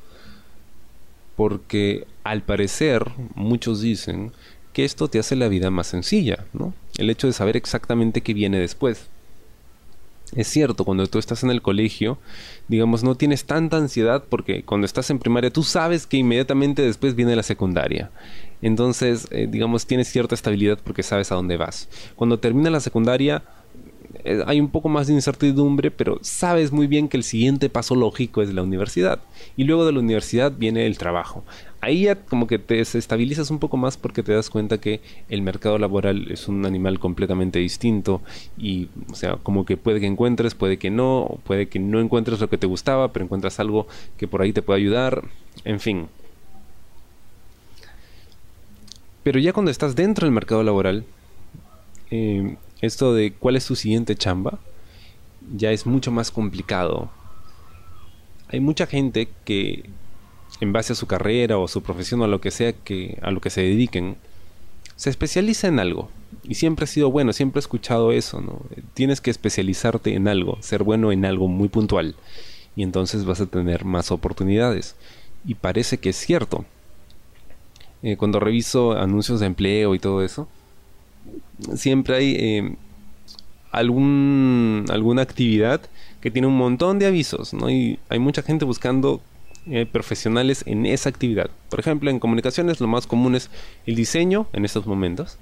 porque 1.37 2.07
al 2.25 2.43
parecer 2.43 3.05
muchos 3.35 3.83
dicen 3.83 4.33
que 4.73 4.85
esto 4.85 5.09
te 5.09 5.19
hace 5.19 5.37
la 5.37 5.49
vida 5.49 5.71
más 5.71 5.87
sencilla, 5.87 6.47
¿no? 6.53 6.75
El 6.97 7.11
hecho 7.11 7.27
de 7.27 7.33
saber 7.33 7.57
exactamente 7.57 8.23
qué 8.23 8.35
viene 8.35 8.59
después. 8.59 9.09
Es 10.35 10.49
cierto, 10.49 10.85
cuando 10.85 11.07
tú 11.07 11.19
estás 11.19 11.45
en 11.45 11.51
el 11.51 11.63
colegio, 11.63 12.19
digamos, 12.67 13.05
no 13.05 13.15
tienes 13.15 13.45
tanta 13.45 13.77
ansiedad 13.77 14.25
porque 14.29 14.65
cuando 14.65 14.85
estás 14.85 15.09
en 15.11 15.21
primaria 15.21 15.51
tú 15.51 15.63
sabes 15.63 16.07
que 16.07 16.17
inmediatamente 16.17 16.83
después 16.83 17.15
viene 17.15 17.37
la 17.37 17.45
secundaria. 17.45 18.11
Entonces, 18.61 19.29
eh, 19.31 19.47
digamos, 19.49 19.87
tienes 19.87 20.09
cierta 20.09 20.35
estabilidad 20.35 20.79
porque 20.83 21.05
sabes 21.05 21.31
a 21.31 21.37
dónde 21.37 21.57
vas. 21.57 21.89
Cuando 22.17 22.41
termina 22.41 22.71
la 22.71 22.81
secundaria, 22.81 23.45
hay 24.47 24.61
un 24.61 24.69
poco 24.69 24.89
más 24.89 25.07
de 25.07 25.15
incertidumbre, 25.15 25.91
pero 25.91 26.19
sabes 26.23 26.73
muy 26.73 26.87
bien 26.87 27.09
que 27.09 27.17
el 27.17 27.23
siguiente 27.23 27.69
paso 27.69 27.95
lógico 27.95 28.43
es 28.43 28.53
la 28.53 28.63
universidad. 28.63 29.21
Y 29.57 29.65
luego 29.65 29.85
de 29.87 29.93
la 29.93 30.01
universidad 30.01 30.53
viene 30.53 30.87
el 30.87 30.99
trabajo. 30.99 31.45
Ahí 31.81 32.03
ya 32.03 32.17
como 32.17 32.47
que 32.47 32.59
te 32.59 32.77
desestabilizas 32.77 33.51
un 33.51 33.59
poco 33.59 33.77
más 33.77 33.97
porque 33.97 34.23
te 34.23 34.33
das 34.33 34.51
cuenta 34.51 34.79
que 34.79 35.01
el 35.29 35.43
mercado 35.43 35.79
laboral 35.79 36.31
es 36.31 36.49
un 36.49 36.67
animal 36.67 36.99
completamente 36.99 37.59
distinto 37.59 38.23
y, 38.59 38.89
o 39.11 39.15
sea, 39.15 39.37
como 39.37 39.65
que 39.65 39.77
puede 39.77 40.01
que 40.01 40.07
encuentres, 40.07 40.55
puede 40.55 40.79
que 40.79 40.91
no, 40.91 41.39
puede 41.45 41.69
que 41.69 41.79
no 41.79 42.01
encuentres 42.01 42.41
lo 42.41 42.49
que 42.49 42.59
te 42.59 42.67
gustaba, 42.67 43.13
pero 43.13 43.25
encuentras 43.25 43.61
algo 43.61 43.87
que 44.17 44.27
por 44.27 44.43
ahí 44.43 44.53
te 44.53 44.63
puede 44.63 44.81
ayudar, 44.81 45.23
en 45.65 45.81
fin. 45.81 46.09
Pero 49.23 49.39
ya 49.39 49.53
cuando 49.53 49.71
estás 49.71 49.97
dentro 49.97 50.25
del 50.25 50.33
mercado 50.33 50.63
laboral, 50.63 51.05
eh, 52.11 52.57
esto 52.81 53.15
de 53.15 53.33
cuál 53.33 53.57
es 53.57 53.67
tu 53.67 53.77
siguiente 53.77 54.17
chamba, 54.17 54.59
ya 55.55 55.73
es 55.73 55.87
mucho 55.87 56.11
más 56.11 56.31
complicado. 56.31 57.11
Hay 58.49 58.61
mucha 58.61 58.87
gente 58.87 59.29
que 59.45 59.89
en 60.61 60.73
base 60.73 60.93
a 60.93 60.97
su 60.97 61.07
carrera 61.07 61.59
o 61.59 61.69
su 61.69 61.83
profesión 61.83 62.21
o 62.21 62.25
a 62.25 62.29
lo 62.29 62.41
que 62.41 62.51
sea 62.51 62.73
que 62.73 63.19
a 63.23 63.31
lo 63.31 63.41
que 63.41 63.51
se 63.51 63.63
dediquen, 63.63 64.17
se 64.97 65.11
especializa 65.11 65.69
en 65.69 65.79
algo. 65.79 66.11
Y 66.45 66.55
siempre 66.55 66.85
ha 66.85 66.87
sido 66.87 67.11
bueno, 67.11 67.33
siempre 67.33 67.59
he 67.59 67.61
escuchado 67.61 68.13
eso, 68.13 68.41
¿no? 68.41 68.63
Tienes 68.95 69.21
que 69.21 69.31
especializarte 69.31 70.15
en 70.15 70.29
algo, 70.29 70.59
ser 70.61 70.83
bueno 70.83 71.13
en 71.13 71.25
algo 71.25 71.49
muy 71.49 71.69
puntual. 71.69 72.15
Y 72.75 72.83
entonces 72.83 73.25
vas 73.25 73.41
a 73.41 73.47
tener 73.47 73.85
más 73.85 74.11
oportunidades. 74.11 74.97
Y 75.45 75.55
parece 75.55 75.99
que 75.99 76.11
es 76.11 76.17
cierto. 76.17 76.65
Eh, 78.03 78.17
cuando 78.17 78.41
reviso 78.41 78.93
anuncios 78.93 79.41
de 79.41 79.47
empleo 79.47 79.95
y 79.95 79.99
todo 79.99 80.23
eso, 80.23 80.49
siempre 81.75 82.17
hay 82.17 82.37
eh, 82.39 82.77
algún, 83.73 84.85
alguna 84.89 85.23
actividad 85.23 85.81
que 86.21 86.31
tiene 86.31 86.49
un 86.49 86.57
montón 86.57 86.99
de 86.99 87.07
avisos, 87.07 87.53
¿no? 87.53 87.71
Y 87.71 87.99
hay 88.09 88.19
mucha 88.19 88.43
gente 88.43 88.65
buscando 88.65 89.21
eh, 89.69 89.85
profesionales 89.85 90.63
en 90.67 90.87
esa 90.87 91.09
actividad. 91.09 91.51
Por 91.71 91.81
ejemplo, 91.81 92.11
en 92.11 92.19
comunicaciones 92.19 92.81
lo 92.81 92.87
más 92.87 93.07
común 93.07 93.35
es 93.35 93.51
el 93.85 93.97
diseño 93.97 94.47
en 94.53 94.65
estos 94.65 94.87
momentos 94.87 95.39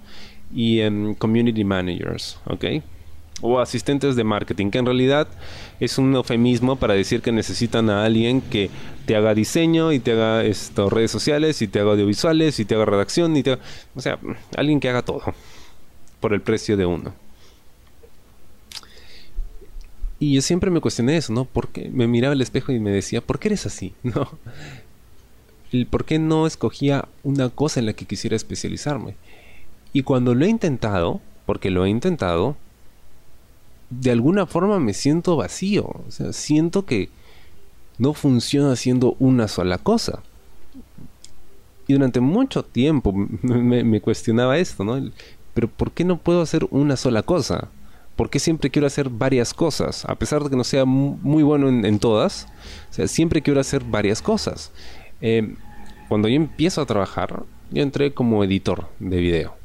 y 0.55 0.81
en 0.81 1.14
community 1.14 1.64
managers, 1.64 2.38
¿ok? 2.47 2.83
O 3.41 3.61
asistentes 3.61 4.17
de 4.17 4.25
marketing, 4.25 4.71
que 4.71 4.79
en 4.79 4.87
realidad 4.87 5.29
es 5.79 5.99
un 5.99 6.14
eufemismo 6.14 6.76
para 6.76 6.95
decir 6.95 7.21
que 7.21 7.33
necesitan 7.33 7.91
a 7.91 8.05
alguien 8.05 8.41
que 8.41 8.71
te 9.07 9.17
haga 9.17 9.35
diseño 9.35 9.93
y 9.93 10.00
te 10.00 10.12
haga 10.12 10.45
esto, 10.45 10.88
redes 10.88 11.11
sociales 11.11 11.61
y 11.61 11.69
te 11.69 11.81
haga 11.81 11.93
audiovisuales 11.93 12.59
y 12.61 12.64
te 12.64 12.75
haga 12.75 12.87
redacción 12.87 13.37
y 13.37 13.43
te 13.43 13.59
o 13.95 14.00
sea, 14.00 14.19
alguien 14.57 14.81
que 14.81 14.88
haga 14.88 15.03
todo 15.03 15.23
por 16.25 16.33
el 16.33 16.40
precio 16.40 16.78
de 16.78 16.87
uno. 16.87 17.12
Y 20.19 20.33
yo 20.33 20.40
siempre 20.40 20.71
me 20.71 20.81
cuestioné 20.81 21.19
eso, 21.19 21.35
¿no? 21.35 21.45
Porque 21.45 21.90
me 21.90 22.07
miraba 22.07 22.33
al 22.33 22.40
espejo 22.40 22.73
y 22.73 22.81
me 22.81 22.90
decía, 22.90 23.21
¿por 23.21 23.38
qué 23.38 23.49
eres 23.49 23.66
así? 23.66 23.93
¿No? 24.02 24.31
¿Por 25.90 26.07
qué 26.07 26.19
no 26.19 26.47
escogía 26.47 27.07
una 27.25 27.50
cosa 27.50 27.78
en 27.78 27.85
la 27.85 27.93
que 27.93 28.07
quisiera 28.07 28.37
especializarme? 28.37 29.16
Y 29.93 30.02
cuando 30.02 30.35
lo 30.35 30.47
he 30.47 30.49
intentado, 30.49 31.21
porque 31.45 31.69
lo 31.69 31.85
he 31.85 31.90
intentado, 31.90 32.57
de 33.90 34.11
alguna 34.11 34.47
forma 34.47 34.81
me 34.81 34.95
siento 34.95 35.37
vacío. 35.37 35.85
O 35.85 36.11
sea, 36.11 36.33
siento 36.33 36.87
que 36.87 37.11
no 37.99 38.14
funciona 38.14 38.73
haciendo 38.73 39.14
una 39.19 39.47
sola 39.47 39.76
cosa. 39.76 40.23
Y 41.87 41.93
durante 41.93 42.21
mucho 42.21 42.62
tiempo 42.62 43.12
me, 43.12 43.85
me 43.85 44.00
cuestionaba 44.00 44.57
esto, 44.57 44.85
¿no? 44.85 45.11
Pero 45.54 45.68
¿por 45.68 45.92
qué 45.92 46.04
no 46.04 46.18
puedo 46.18 46.42
hacer 46.42 46.66
una 46.70 46.96
sola 46.96 47.23
cosa? 47.23 47.70
porque 48.16 48.38
siempre 48.38 48.70
quiero 48.70 48.87
hacer 48.87 49.08
varias 49.08 49.52
cosas, 49.54 50.04
a 50.04 50.14
pesar 50.14 50.42
de 50.44 50.50
que 50.50 50.56
no 50.56 50.64
sea 50.64 50.84
muy 50.84 51.42
bueno 51.42 51.68
en, 51.68 51.99
todas, 51.99 52.46
siempre 53.06 53.42
quiero 53.42 53.61
hacer 53.61 53.82
varias 53.84 54.23
cosas. 54.23 54.70
Eh, 55.20 55.54
cuando 56.08 56.28
yo 56.28 56.37
empiezo 56.37 56.80
a 56.80 56.87
trabajar, 56.87 57.42
yo 57.70 57.82
entré 57.82 58.12
como 58.12 58.44
editor 58.44 58.87
de 58.99 59.16
video. 59.16 59.56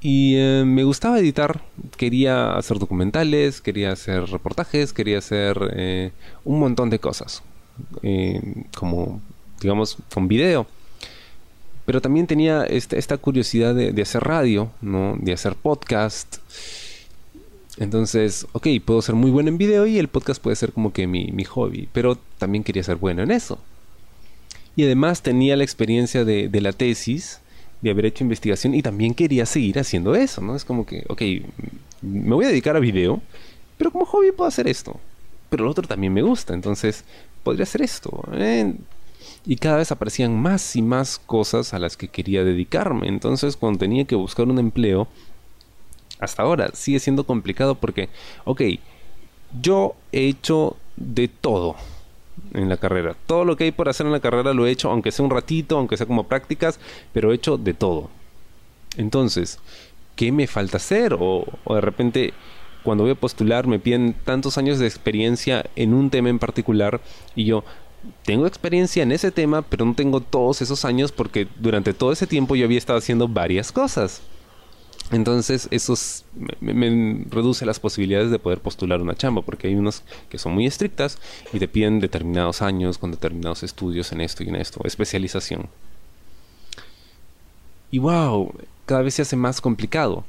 Y 0.00 0.36
eh, 0.36 0.62
me 0.64 0.84
gustaba 0.84 1.18
editar, 1.18 1.60
quería 1.96 2.56
hacer 2.56 2.78
documentales, 2.78 3.60
quería 3.60 3.92
hacer 3.92 4.26
reportajes, 4.26 4.92
quería 4.92 5.18
hacer 5.18 5.58
eh, 5.74 6.12
un 6.44 6.60
montón 6.60 6.90
de 6.90 7.00
cosas, 7.00 7.42
como 8.76 9.20
digamos 9.60 9.96
con 10.12 10.28
video 10.28 10.66
pero 11.86 12.02
también 12.02 12.26
tenía 12.26 12.64
esta, 12.64 13.16
curiosidad 13.16 13.74
de, 13.74 14.02
hacer 14.02 14.22
radio, 14.24 14.70
¿no? 14.82 15.16
De 15.20 15.32
hacer 15.32 15.54
podcast. 15.54 16.38
Entonces, 17.78 18.46
ok, 18.52 18.66
puedo 18.84 19.00
ser 19.02 19.14
muy 19.14 19.30
bueno 19.30 19.50
en 19.50 19.56
video 19.56 19.86
y 19.86 19.98
el 19.98 20.08
podcast 20.08 20.42
puede 20.42 20.56
ser 20.56 20.72
como 20.72 20.92
que 20.92 21.06
mi, 21.06 21.44
hobby, 21.44 21.88
pero 21.92 22.18
también 22.38 22.64
quería 22.64 22.82
ser 22.82 22.96
bueno 22.96 23.22
en 23.22 23.30
eso. 23.30 23.60
Y 24.74 24.84
además 24.84 25.22
tenía 25.22 25.56
la 25.56 25.62
experiencia 25.62 26.24
de, 26.24 26.48
de, 26.48 26.60
la 26.60 26.72
tesis, 26.72 27.40
de 27.80 27.90
haber 27.90 28.06
hecho 28.06 28.24
investigación 28.24 28.74
y 28.74 28.82
también 28.82 29.14
quería 29.14 29.46
seguir 29.46 29.78
haciendo 29.78 30.16
eso, 30.16 30.40
¿no? 30.40 30.56
Es 30.56 30.64
como 30.64 30.84
que, 30.84 31.04
ok, 31.08 31.22
me 32.02 32.34
voy 32.34 32.46
a 32.46 32.48
dedicar 32.48 32.74
a 32.76 32.80
video, 32.80 33.22
pero 33.78 33.92
como 33.92 34.06
hobby 34.06 34.32
puedo 34.32 34.48
hacer 34.48 34.66
esto. 34.66 34.98
Pero 35.50 35.64
lo 35.64 35.70
otro 35.70 35.86
también 35.86 36.12
me 36.12 36.22
gusta, 36.22 36.52
entonces 36.52 37.04
podría 37.44 37.62
hacer 37.62 37.82
esto. 37.82 38.24
¿eh? 38.32 38.74
Y 39.46 39.56
cada 39.56 39.76
vez 39.76 39.92
aparecían 39.92 40.36
más 40.38 40.74
y 40.74 40.82
más 40.82 41.20
cosas 41.24 41.72
a 41.72 41.78
las 41.78 41.96
que 41.96 42.08
quería 42.08 42.42
dedicarme. 42.42 43.06
Entonces 43.06 43.56
cuando 43.56 43.78
tenía 43.78 44.04
que 44.04 44.16
buscar 44.16 44.48
un 44.48 44.58
empleo, 44.58 45.06
hasta 46.18 46.42
ahora 46.42 46.70
sigue 46.74 46.98
siendo 46.98 47.24
complicado 47.24 47.76
porque, 47.76 48.08
ok, 48.44 48.62
yo 49.62 49.94
he 50.10 50.26
hecho 50.26 50.76
de 50.96 51.28
todo 51.28 51.76
en 52.54 52.68
la 52.68 52.76
carrera. 52.76 53.14
Todo 53.26 53.44
lo 53.44 53.56
que 53.56 53.64
hay 53.64 53.72
por 53.72 53.88
hacer 53.88 54.06
en 54.06 54.12
la 54.12 54.20
carrera 54.20 54.52
lo 54.52 54.66
he 54.66 54.70
hecho, 54.70 54.90
aunque 54.90 55.12
sea 55.12 55.24
un 55.24 55.30
ratito, 55.30 55.78
aunque 55.78 55.96
sea 55.96 56.06
como 56.06 56.24
prácticas, 56.24 56.80
pero 57.12 57.30
he 57.30 57.36
hecho 57.36 57.56
de 57.56 57.72
todo. 57.72 58.10
Entonces, 58.96 59.60
¿qué 60.16 60.32
me 60.32 60.48
falta 60.48 60.78
hacer? 60.78 61.14
O, 61.14 61.44
o 61.64 61.74
de 61.74 61.80
repente 61.80 62.34
cuando 62.82 63.04
voy 63.04 63.12
a 63.12 63.16
postular 63.16 63.66
me 63.66 63.78
piden 63.78 64.14
tantos 64.24 64.58
años 64.58 64.78
de 64.78 64.86
experiencia 64.86 65.66
en 65.74 65.92
un 65.92 66.08
tema 66.08 66.28
en 66.28 66.38
particular 66.38 67.00
y 67.34 67.44
yo, 67.44 67.64
tengo 68.24 68.46
experiencia 68.46 69.02
en 69.02 69.12
ese 69.12 69.30
tema, 69.30 69.62
pero 69.62 69.84
no 69.84 69.94
tengo 69.94 70.20
todos 70.20 70.62
esos 70.62 70.84
años 70.84 71.12
porque 71.12 71.48
durante 71.58 71.94
todo 71.94 72.12
ese 72.12 72.26
tiempo 72.26 72.56
yo 72.56 72.64
había 72.64 72.78
estado 72.78 72.98
haciendo 72.98 73.28
varias 73.28 73.72
cosas. 73.72 74.22
Entonces 75.12 75.68
eso 75.70 75.94
me, 76.60 77.24
reduce 77.30 77.64
las 77.64 77.78
posibilidades 77.78 78.30
de 78.30 78.40
poder 78.40 78.60
postular 78.60 79.00
una 79.00 79.14
chamba 79.14 79.42
porque 79.42 79.68
hay 79.68 79.74
unos 79.76 80.02
que 80.28 80.38
son 80.38 80.54
muy 80.54 80.66
estrictas 80.66 81.18
y 81.52 81.60
te 81.60 81.68
piden 81.68 82.00
determinados 82.00 82.60
años 82.60 82.98
con 82.98 83.12
determinados 83.12 83.62
estudios 83.62 84.10
en 84.10 84.20
esto 84.20 84.42
y 84.42 84.48
en 84.48 84.56
esto, 84.56 84.80
especialización. 84.84 85.68
Y 87.92 88.00
wow, 88.00 88.52
cada 88.84 89.02
vez 89.02 89.14
se 89.14 89.22
hace 89.22 89.36
más 89.36 89.60
complicado. 89.60 90.24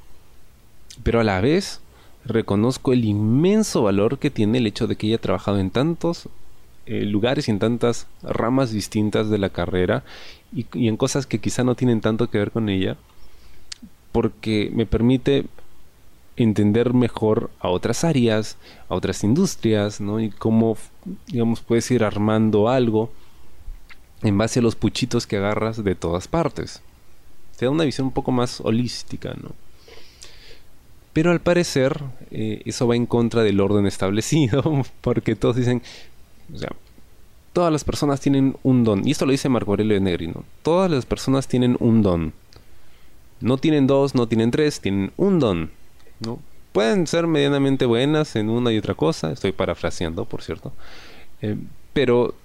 Pero 1.04 1.20
a 1.20 1.24
la 1.24 1.42
vez 1.42 1.82
reconozco 2.26 2.94
el 2.94 3.06
inmenso 3.06 3.84
valor 3.84 4.20
que 4.20 4.30
tiene 4.30 4.60
el 4.60 4.68
hecho 4.68 4.86
de 4.86 4.96
que 4.96 5.08
haya 5.08 5.18
trabajado 5.18 5.60
en 5.60 5.72
tantos 5.72 6.30
eh, 6.88 7.04
lugares 7.06 7.48
y 7.48 7.52
en 7.52 7.60
tantas 7.60 8.08
ramas 8.24 8.72
distintas 8.72 9.30
de 9.30 9.38
la 9.38 9.50
carrera 9.50 10.04
y, 10.54 10.66
en 10.88 10.96
cosas 10.98 11.26
que 11.26 11.40
quizá 11.40 11.64
no 11.64 11.76
tienen 11.76 12.02
tanto 12.02 12.30
que 12.30 12.38
ver 12.38 12.52
con 12.52 12.70
ella, 12.70 12.96
porque 14.12 14.72
me 14.74 14.86
permite 14.86 15.46
entender 16.38 16.94
mejor 16.94 17.50
a 17.60 17.70
otras 17.70 18.04
áreas, 18.04 18.58
a 18.90 18.96
otras 18.96 19.24
industrias, 19.24 20.00
¿no? 20.00 20.20
Y 20.20 20.30
cómo, 20.30 20.78
digamos, 21.28 21.62
puedes 21.62 21.92
ir 21.92 22.04
armando 22.04 22.70
algo 22.70 23.12
en 24.24 24.38
base 24.38 24.60
a 24.60 24.64
los 24.64 24.76
puchitos 24.76 25.28
que 25.28 25.38
agarras 25.38 25.84
de 25.84 25.96
todas 25.96 26.28
partes. 26.28 26.82
Te 27.58 27.66
da 27.66 27.72
una 27.72 27.84
visión 27.84 28.08
un 28.08 28.14
poco 28.14 28.32
más 28.32 28.62
holística, 28.62 29.34
¿no? 29.34 29.52
Pero 31.12 31.32
al 31.32 31.42
parecer 31.42 32.00
eh, 32.30 32.62
eso 32.66 32.88
va 32.88 32.96
en 32.96 33.08
contra 33.08 33.42
del 33.42 33.60
orden 33.60 33.88
establecido, 33.88 34.84
porque 35.02 35.36
todos 35.36 35.56
dicen, 35.56 35.82
o 36.54 36.58
sea, 36.58 36.70
todas 37.54 37.72
las 37.72 37.84
personas 37.84 38.20
tienen 38.22 38.56
un 38.64 38.84
don. 38.84 39.08
Y 39.08 39.12
esto 39.12 39.26
lo 39.26 39.32
dice 39.32 39.50
Marco 39.50 39.72
Aurelio 39.72 40.00
Negri, 40.00 40.28
¿no? 40.28 40.44
Todas 40.62 40.92
las 40.92 41.06
personas 41.06 41.48
tienen 41.48 41.76
un 41.80 42.02
don. 42.02 42.34
No 43.40 43.58
tienen 43.58 43.88
dos, 43.88 44.16
no 44.16 44.28
tienen 44.28 44.52
tres, 44.52 44.80
tienen 44.82 45.12
un 45.18 45.40
don. 45.40 45.72
¿no? 46.20 46.40
Pueden 46.72 47.08
ser 47.08 47.28
medianamente 47.28 47.86
buenas 47.86 48.36
en 48.36 48.50
una 48.50 48.72
y 48.72 48.78
otra 48.78 48.94
cosa. 48.94 49.32
Estoy 49.32 49.52
parafraseando, 49.52 50.26
por 50.26 50.42
cierto. 50.42 50.74
Eh, 51.42 51.58
pero 51.94 52.36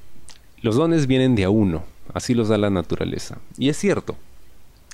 los 0.63 0.77
dones 0.77 1.07
vienen 1.07 1.35
de 1.35 1.45
a 1.45 1.51
uno. 1.51 1.85
Así 2.15 2.35
los 2.35 2.49
da 2.49 2.59
la 2.59 2.71
naturaleza. 2.71 3.39
Y 3.59 3.69
es 3.69 3.77
cierto. 3.77 4.17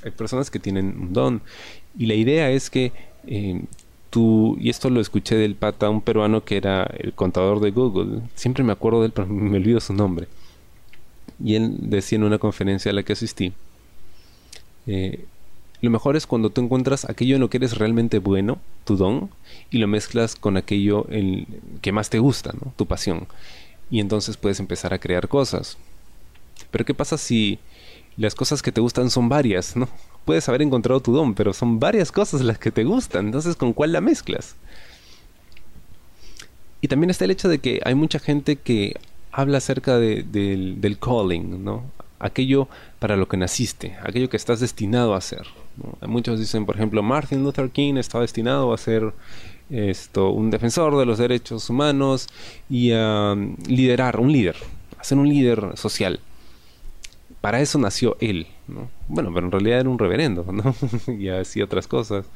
Hay 0.04 0.10
personas 0.10 0.50
que 0.50 0.58
tienen 0.58 0.96
un 1.00 1.12
don. 1.12 1.42
Y 1.96 2.06
la 2.06 2.14
idea 2.14 2.50
es 2.50 2.70
que 2.70 2.92
eh, 3.26 3.62
y 4.16 4.70
esto 4.70 4.90
lo 4.90 5.00
escuché 5.00 5.36
del 5.36 5.54
pata, 5.54 5.90
un 5.90 6.00
peruano 6.00 6.44
que 6.44 6.56
era 6.56 6.84
el 6.98 7.12
contador 7.12 7.60
de 7.60 7.70
Google, 7.70 8.22
siempre 8.34 8.64
me 8.64 8.72
acuerdo 8.72 9.00
de 9.00 9.06
él, 9.06 9.12
pero 9.12 9.26
me 9.28 9.56
olvido 9.56 9.80
su 9.80 9.92
nombre. 9.92 10.28
Y 11.42 11.54
él 11.54 11.76
decía 11.78 12.16
en 12.16 12.24
una 12.24 12.38
conferencia 12.38 12.90
a 12.90 12.94
la 12.94 13.02
que 13.02 13.12
asistí, 13.12 13.52
eh, 14.86 15.24
lo 15.80 15.90
mejor 15.90 16.16
es 16.16 16.26
cuando 16.26 16.50
tú 16.50 16.60
encuentras 16.60 17.08
aquello 17.08 17.36
en 17.36 17.40
lo 17.40 17.50
que 17.50 17.58
eres 17.58 17.78
realmente 17.78 18.18
bueno, 18.18 18.58
tu 18.84 18.96
don, 18.96 19.30
y 19.70 19.78
lo 19.78 19.86
mezclas 19.86 20.34
con 20.34 20.56
aquello 20.56 21.06
en 21.10 21.46
que 21.82 21.92
más 21.92 22.10
te 22.10 22.18
gusta, 22.18 22.52
tu 22.76 22.86
pasión. 22.86 23.28
Y 23.90 24.00
entonces 24.00 24.36
puedes 24.36 24.58
empezar 24.58 24.92
a 24.92 24.98
crear 24.98 25.28
cosas. 25.28 25.78
Pero 26.70 26.84
¿qué 26.84 26.94
pasa 26.94 27.16
si 27.16 27.58
las 28.16 28.34
cosas 28.34 28.62
que 28.62 28.72
te 28.72 28.80
gustan 28.80 29.10
son 29.10 29.28
varias, 29.28 29.76
¿no? 29.76 29.88
Puedes 30.24 30.48
haber 30.48 30.62
encontrado 30.62 31.00
tu 31.00 31.12
don, 31.12 31.34
pero 31.34 31.52
son 31.52 31.80
varias 31.80 32.12
cosas 32.12 32.42
las 32.42 32.58
que 32.58 32.70
te 32.70 32.84
gustan. 32.84 33.26
Entonces, 33.26 33.56
¿con 33.56 33.72
cuál 33.72 33.92
la 33.92 34.00
mezclas? 34.00 34.56
Y 36.80 36.88
también 36.88 37.10
está 37.10 37.24
el 37.24 37.30
hecho 37.32 37.48
de 37.48 37.58
que 37.58 37.80
hay 37.84 37.94
mucha 37.94 38.18
gente 38.18 38.56
que 38.56 38.96
habla 39.32 39.58
acerca 39.58 39.98
del, 39.98 40.98
calling, 41.00 41.64
¿no? 41.64 41.84
Aquello 42.20 42.68
para 42.98 43.16
lo 43.16 43.28
que 43.28 43.36
naciste, 43.36 43.96
aquello 44.02 44.28
que 44.28 44.36
estás 44.36 44.60
destinado 44.60 45.14
a 45.14 45.18
hacer. 45.18 45.46
Muchos 46.06 46.40
dicen, 46.40 46.66
por 46.66 46.74
ejemplo, 46.74 47.02
Martin 47.02 47.44
Luther 47.44 47.70
King 47.70 47.94
está 47.96 48.20
destinado 48.20 48.72
a 48.72 48.78
ser 48.78 49.12
esto, 49.70 50.30
un 50.30 50.50
defensor 50.50 50.96
de 50.98 51.06
los 51.06 51.18
derechos 51.18 51.68
humanos 51.70 52.28
y 52.68 52.92
a 52.92 53.36
liderar, 53.66 54.18
un 54.18 54.32
líder, 54.32 54.56
a 54.98 55.04
ser 55.04 55.18
un 55.18 55.28
líder 55.28 55.76
social. 55.76 56.20
Para 57.40 57.60
eso 57.60 57.78
nació 57.78 58.16
él, 58.20 58.48
¿no? 58.68 58.88
Bueno, 59.08 59.30
pero 59.32 59.46
en 59.46 59.52
realidad 59.52 59.80
era 59.80 59.88
un 59.88 59.98
reverendo, 59.98 60.44
¿no? 60.52 60.74
y 61.18 61.28
hacía 61.28 61.64
otras 61.64 61.86
cosas. 61.86 62.26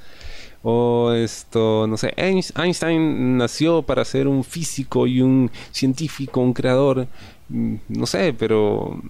O 0.62 1.12
esto, 1.12 1.86
no 1.88 1.96
sé, 1.96 2.14
Einstein 2.16 3.36
nació 3.36 3.82
para 3.82 4.04
ser 4.04 4.28
un 4.28 4.44
físico 4.44 5.06
y 5.06 5.20
un 5.20 5.50
científico, 5.72 6.40
un 6.40 6.52
creador. 6.52 7.08
Mm, 7.48 7.74
no 7.88 8.06
sé, 8.06 8.32
pero 8.32 9.00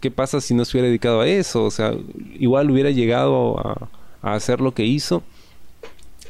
¿qué 0.00 0.10
pasa 0.10 0.40
si 0.40 0.54
no 0.54 0.64
se 0.64 0.76
hubiera 0.76 0.88
dedicado 0.88 1.22
a 1.22 1.28
eso? 1.28 1.64
O 1.64 1.70
sea, 1.70 1.94
igual 2.38 2.70
hubiera 2.70 2.90
llegado 2.90 3.58
a, 3.58 3.88
a 4.22 4.34
hacer 4.34 4.60
lo 4.60 4.74
que 4.74 4.84
hizo. 4.84 5.22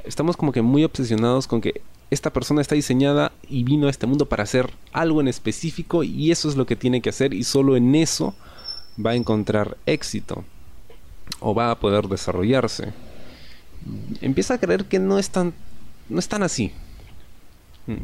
Estamos 0.04 0.36
como 0.36 0.52
que 0.52 0.62
muy 0.62 0.84
obsesionados 0.84 1.48
con 1.48 1.60
que 1.60 1.82
esta 2.10 2.32
persona 2.32 2.60
está 2.60 2.76
diseñada 2.76 3.32
y 3.48 3.64
vino 3.64 3.88
a 3.88 3.90
este 3.90 4.06
mundo 4.06 4.26
para 4.26 4.44
hacer 4.44 4.70
algo 4.92 5.20
en 5.20 5.26
específico 5.26 6.04
y 6.04 6.30
eso 6.30 6.48
es 6.48 6.56
lo 6.56 6.64
que 6.66 6.76
tiene 6.76 7.02
que 7.02 7.10
hacer 7.10 7.34
y 7.34 7.42
solo 7.42 7.76
en 7.76 7.96
eso 7.96 8.34
va 9.04 9.10
a 9.10 9.14
encontrar 9.14 9.76
éxito 9.86 10.44
o 11.40 11.54
va 11.54 11.70
a 11.70 11.78
poder 11.78 12.08
desarrollarse. 12.08 12.92
Empieza 14.20 14.54
a 14.54 14.58
creer 14.58 14.84
que 14.86 14.98
no 14.98 15.18
es 15.18 15.30
tan, 15.30 15.52
no 16.08 16.18
es 16.18 16.28
tan 16.28 16.42
así. 16.42 16.72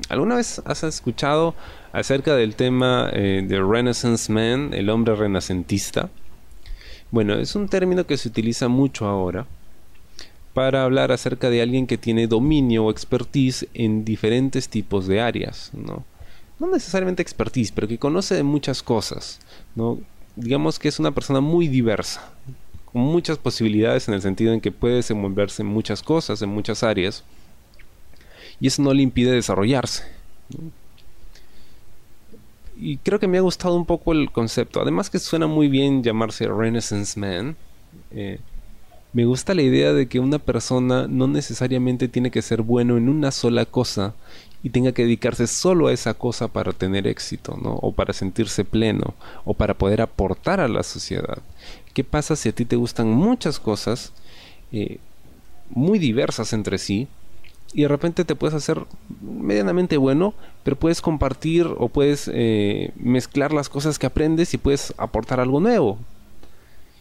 ¿Alguna 0.09 0.37
vez 0.37 0.63
has 0.65 0.85
escuchado 0.85 1.55
acerca 1.93 2.37
del 2.37 2.55
tema 2.55 3.11
eh, 3.13 3.45
de 3.47 3.61
Renaissance 3.61 4.33
Man, 4.33 4.71
el 4.75 4.89
hombre 4.89 5.17
renacentista? 5.17 6.09
Bueno, 7.11 7.35
es 7.35 7.57
un 7.57 7.69
término 7.69 8.07
que 8.07 8.17
se 8.17 8.29
utiliza 8.29 8.69
mucho 8.69 9.07
ahora 9.07 9.47
para 10.55 10.85
hablar 10.85 11.13
acerca 11.13 11.51
de 11.51 11.63
alguien 11.63 11.87
que 11.87 11.99
tiene 11.99 12.27
dominio 12.27 12.85
o 12.85 12.91
expertise 12.91 13.67
en 13.75 14.05
diferentes 14.05 14.69
tipos 14.69 15.07
de 15.07 15.21
áreas, 15.21 15.71
¿no? 15.73 16.05
No 16.59 16.69
necesariamente 16.69 17.23
expertise, 17.23 17.73
pero 17.73 17.89
que 17.89 17.99
conoce 17.99 18.37
de 18.37 18.43
muchas 18.43 18.83
cosas, 18.83 19.41
¿no? 19.75 19.99
Digamos 20.37 20.79
que 20.79 20.89
es 20.89 20.99
una 20.99 21.13
persona 21.13 21.41
muy 21.41 21.69
diversa, 21.69 22.33
con 22.87 23.03
muchas 23.03 23.39
posibilidades 23.39 24.09
en 24.09 24.15
el 24.15 24.23
sentido 24.23 24.53
en 24.53 24.61
que 24.61 24.73
puede 24.73 24.97
desenvolverse 24.97 25.63
en 25.63 25.69
muchas 25.69 26.03
cosas, 26.03 26.43
en 26.43 26.49
muchas 26.51 26.83
áreas, 26.83 27.25
y 28.61 28.67
eso 28.67 28.83
no 28.83 28.93
le 28.95 29.03
impide 29.03 29.33
desarrollarse. 29.33 30.05
Y 32.77 32.97
creo 32.99 33.21
que 33.21 33.29
me 33.29 33.39
ha 33.39 33.43
gustado 33.43 33.77
un 33.77 33.87
poco 33.87 34.13
el 34.13 34.31
concepto, 34.31 34.81
además 34.81 35.11
que 35.11 35.19
suena 35.19 35.47
muy 35.47 35.69
bien 35.69 36.03
llamarse 36.03 36.49
Renaissance 36.49 37.19
Man. 37.19 37.57
Eh, 38.11 38.41
me 39.13 39.25
gusta 39.25 39.55
la 39.55 39.63
idea 39.63 39.93
de 39.93 40.09
que 40.09 40.21
una 40.21 40.39
persona 40.39 41.07
no 41.07 41.27
necesariamente 41.27 42.09
tiene 42.09 42.31
que 42.31 42.41
ser 42.43 42.63
bueno 42.63 42.97
en 42.97 43.09
una 43.09 43.31
sola 43.31 43.67
cosa 43.67 44.15
y 44.63 44.71
tenga 44.71 44.93
que 44.93 45.03
dedicarse 45.03 45.47
solo 45.47 45.89
a 45.89 45.93
esa 45.93 46.15
cosa 46.15 46.49
para 46.49 46.73
tener 46.73 47.07
éxito, 47.07 47.59
¿no? 47.61 47.75
O 47.75 47.93
para 47.93 48.13
sentirse 48.13 48.65
pleno, 48.65 49.15
o 49.45 49.55
para 49.55 49.75
poder 49.75 50.01
aportar 50.01 50.61
a 50.61 50.69
la 50.69 50.83
sociedad. 50.83 51.39
¿Qué 51.95 52.05
pasa 52.05 52.37
si 52.37 52.49
a 52.49 52.53
ti 52.53 52.65
te 52.65 52.77
gustan 52.77 53.09
muchas 53.11 53.59
cosas 53.59 54.13
eh, 54.71 54.99
muy 55.71 55.99
diversas 55.99 56.53
entre 56.53 56.79
sí? 56.79 57.09
Y 57.75 57.83
de 57.83 57.89
repente 57.89 58.25
te 58.25 58.35
puedes 58.35 58.55
hacer 58.55 58.85
medianamente 59.21 59.97
bueno, 59.97 60.35
pero 60.63 60.77
puedes 60.77 61.01
compartir 61.01 61.67
o 61.79 61.89
puedes 61.89 62.31
eh, 62.33 62.93
mezclar 62.97 63.53
las 63.53 63.69
cosas 63.69 63.99
que 63.99 64.07
aprendes 64.07 64.55
y 64.55 64.59
puedes 64.59 64.95
aportar 64.97 65.41
algo 65.41 65.59
nuevo. 65.59 65.99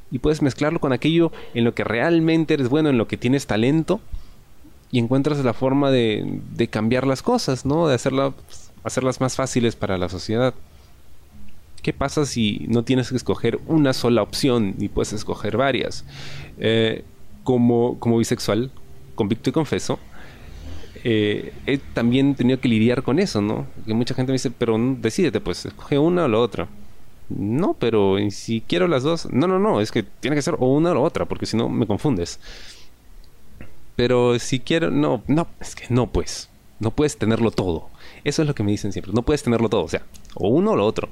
Y 0.09 0.19
puedes 0.19 0.41
mezclarlo 0.41 0.79
con 0.79 0.93
aquello 0.93 1.31
en 1.53 1.63
lo 1.63 1.75
que 1.75 1.83
realmente 1.83 2.53
eres 2.53 2.69
bueno, 2.69 2.89
en 2.89 2.97
lo 2.97 3.07
que 3.07 3.17
tienes 3.17 3.47
talento, 3.47 4.01
y 4.91 4.99
encuentras 4.99 5.43
la 5.43 5.53
forma 5.53 5.89
de, 5.91 6.39
de 6.53 6.67
cambiar 6.67 7.07
las 7.07 7.21
cosas, 7.21 7.65
¿no? 7.65 7.87
De 7.87 7.95
hacerla, 7.95 8.33
hacerlas 8.83 9.21
más 9.21 9.35
fáciles 9.35 9.75
para 9.75 9.97
la 9.97 10.09
sociedad. 10.09 10.53
¿Qué 11.81 11.93
pasa 11.93 12.25
si 12.25 12.65
no 12.67 12.83
tienes 12.83 13.09
que 13.09 13.15
escoger 13.15 13.59
una 13.67 13.93
sola 13.93 14.21
opción 14.21 14.75
y 14.77 14.89
puedes 14.89 15.13
escoger 15.13 15.57
varias? 15.57 16.05
Eh, 16.59 17.03
como, 17.43 17.97
como 17.99 18.17
bisexual, 18.17 18.69
convicto 19.15 19.49
y 19.49 19.53
confeso, 19.53 19.97
eh, 21.03 21.53
he 21.65 21.79
también 21.79 22.35
tenido 22.35 22.59
que 22.59 22.67
lidiar 22.67 23.01
con 23.01 23.17
eso, 23.17 23.41
¿no? 23.41 23.65
Que 23.87 23.93
mucha 23.95 24.13
gente 24.13 24.31
me 24.31 24.35
dice, 24.35 24.51
pero 24.51 24.77
decídete, 24.99 25.39
pues, 25.39 25.65
escoge 25.65 25.97
una 25.97 26.25
o 26.25 26.27
la 26.27 26.37
otra. 26.37 26.67
No, 27.29 27.73
pero 27.73 28.17
si 28.29 28.61
quiero 28.61 28.87
las 28.87 29.03
dos, 29.03 29.27
no, 29.31 29.47
no, 29.47 29.57
no, 29.57 29.81
es 29.81 29.91
que 29.91 30.03
tiene 30.03 30.35
que 30.35 30.41
ser 30.41 30.55
o 30.59 30.67
una 30.67 30.91
o 30.91 30.93
la 30.93 30.99
otra, 30.99 31.25
porque 31.25 31.45
si 31.47 31.57
no 31.57 31.69
me 31.69 31.87
confundes. 31.87 32.39
Pero 33.95 34.39
si 34.39 34.59
quiero, 34.59 34.91
no, 34.91 35.23
no, 35.27 35.47
es 35.59 35.75
que 35.75 35.85
no, 35.89 36.11
pues, 36.11 36.49
no 36.79 36.91
puedes 36.91 37.17
tenerlo 37.17 37.51
todo. 37.51 37.89
Eso 38.23 38.41
es 38.41 38.47
lo 38.47 38.55
que 38.55 38.63
me 38.63 38.71
dicen 38.71 38.91
siempre, 38.91 39.13
no 39.13 39.23
puedes 39.23 39.43
tenerlo 39.43 39.69
todo, 39.69 39.83
o 39.83 39.89
sea, 39.89 40.03
o 40.35 40.49
uno 40.49 40.71
o 40.71 40.75
lo 40.75 40.85
otro. 40.85 41.09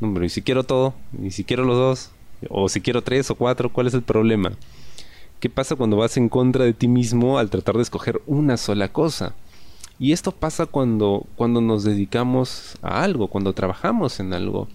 No, 0.00 0.12
pero 0.12 0.24
y 0.24 0.28
si 0.28 0.42
quiero 0.42 0.64
todo, 0.64 0.94
y 1.22 1.30
si 1.30 1.44
quiero 1.44 1.64
los 1.64 1.76
dos, 1.76 2.10
o 2.48 2.68
si 2.68 2.80
quiero 2.80 3.02
tres 3.02 3.30
o 3.30 3.34
cuatro, 3.34 3.72
¿cuál 3.72 3.86
es 3.86 3.94
el 3.94 4.02
problema? 4.02 4.52
¿Qué 5.40 5.48
pasa 5.48 5.76
cuando 5.76 5.96
vas 5.96 6.16
en 6.16 6.28
contra 6.28 6.64
de 6.64 6.72
ti 6.72 6.88
mismo 6.88 7.38
al 7.38 7.50
tratar 7.50 7.76
de 7.76 7.82
escoger 7.82 8.20
una 8.26 8.56
sola 8.56 8.92
cosa? 8.92 9.34
Y 9.98 10.12
esto 10.12 10.32
pasa 10.32 10.66
cuando, 10.66 11.26
cuando 11.36 11.60
nos 11.60 11.84
dedicamos 11.84 12.76
a 12.82 13.02
algo, 13.02 13.28
cuando 13.28 13.52
trabajamos 13.52 14.20
en 14.20 14.32
algo. 14.32 14.68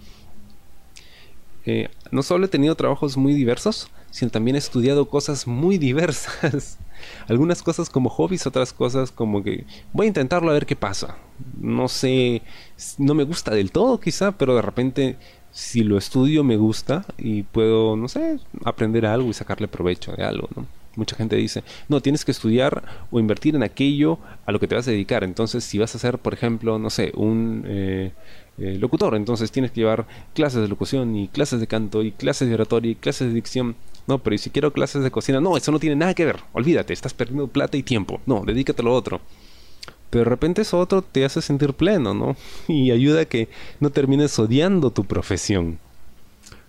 Eh, 1.65 1.89
no 2.11 2.23
solo 2.23 2.45
he 2.45 2.49
tenido 2.49 2.75
trabajos 2.75 3.15
muy 3.17 3.33
diversos, 3.33 3.89
sino 4.11 4.31
también 4.31 4.55
he 4.55 4.59
estudiado 4.59 5.07
cosas 5.07 5.47
muy 5.47 5.77
diversas. 5.77 6.77
Algunas 7.27 7.63
cosas 7.63 7.89
como 7.89 8.09
hobbies, 8.09 8.45
otras 8.47 8.73
cosas 8.73 9.11
como 9.11 9.43
que 9.43 9.65
voy 9.91 10.05
a 10.05 10.07
intentarlo 10.09 10.49
a 10.49 10.53
ver 10.53 10.65
qué 10.65 10.75
pasa. 10.75 11.17
No 11.59 11.87
sé, 11.87 12.41
no 12.97 13.13
me 13.13 13.23
gusta 13.23 13.53
del 13.53 13.71
todo 13.71 13.99
quizá, 13.99 14.33
pero 14.33 14.55
de 14.55 14.61
repente 14.61 15.17
si 15.51 15.83
lo 15.83 15.97
estudio 15.97 16.43
me 16.43 16.57
gusta 16.57 17.05
y 17.17 17.43
puedo, 17.43 17.95
no 17.95 18.07
sé, 18.07 18.39
aprender 18.65 19.05
algo 19.05 19.29
y 19.29 19.33
sacarle 19.33 19.67
provecho 19.67 20.11
de 20.11 20.23
algo. 20.23 20.49
Mucha 20.95 21.15
gente 21.15 21.35
dice, 21.35 21.63
no, 21.89 22.01
tienes 22.01 22.25
que 22.25 22.31
estudiar 22.31 22.83
o 23.09 23.19
invertir 23.19 23.55
en 23.55 23.63
aquello 23.63 24.19
a 24.45 24.51
lo 24.51 24.59
que 24.59 24.67
te 24.67 24.75
vas 24.75 24.87
a 24.87 24.91
dedicar. 24.91 25.23
Entonces, 25.23 25.63
si 25.63 25.79
vas 25.79 25.95
a 25.95 25.97
hacer, 25.97 26.19
por 26.19 26.33
ejemplo, 26.33 26.77
no 26.77 26.89
sé, 26.89 27.11
un... 27.15 27.63
Eh, 27.67 28.11
eh, 28.57 28.77
locutor. 28.79 29.15
Entonces 29.15 29.51
tienes 29.51 29.71
que 29.71 29.81
llevar 29.81 30.05
clases 30.33 30.61
de 30.61 30.67
locución 30.67 31.15
y 31.15 31.27
clases 31.27 31.59
de 31.59 31.67
canto 31.67 32.03
y 32.03 32.11
clases 32.11 32.47
de 32.47 32.55
oratoria 32.55 32.91
y 32.91 32.95
clases 32.95 33.29
de 33.29 33.33
dicción. 33.33 33.75
No, 34.07 34.19
pero 34.19 34.35
¿y 34.35 34.37
si 34.37 34.49
quiero 34.49 34.73
clases 34.73 35.03
de 35.03 35.11
cocina? 35.11 35.39
No, 35.39 35.57
eso 35.57 35.71
no 35.71 35.79
tiene 35.79 35.95
nada 35.95 36.13
que 36.13 36.25
ver. 36.25 36.37
Olvídate, 36.53 36.93
estás 36.93 37.13
perdiendo 37.13 37.47
plata 37.47 37.77
y 37.77 37.83
tiempo. 37.83 38.21
No, 38.25 38.43
dedícate 38.45 38.81
a 38.81 38.85
lo 38.85 38.93
otro. 38.93 39.21
Pero 40.09 40.25
de 40.25 40.29
repente 40.29 40.61
eso 40.61 40.77
otro 40.77 41.01
te 41.01 41.25
hace 41.25 41.41
sentir 41.41 41.73
pleno, 41.73 42.13
¿no? 42.13 42.35
Y 42.67 42.91
ayuda 42.91 43.21
a 43.21 43.25
que 43.25 43.49
no 43.79 43.89
termines 43.89 44.37
odiando 44.37 44.91
tu 44.91 45.05
profesión. 45.05 45.79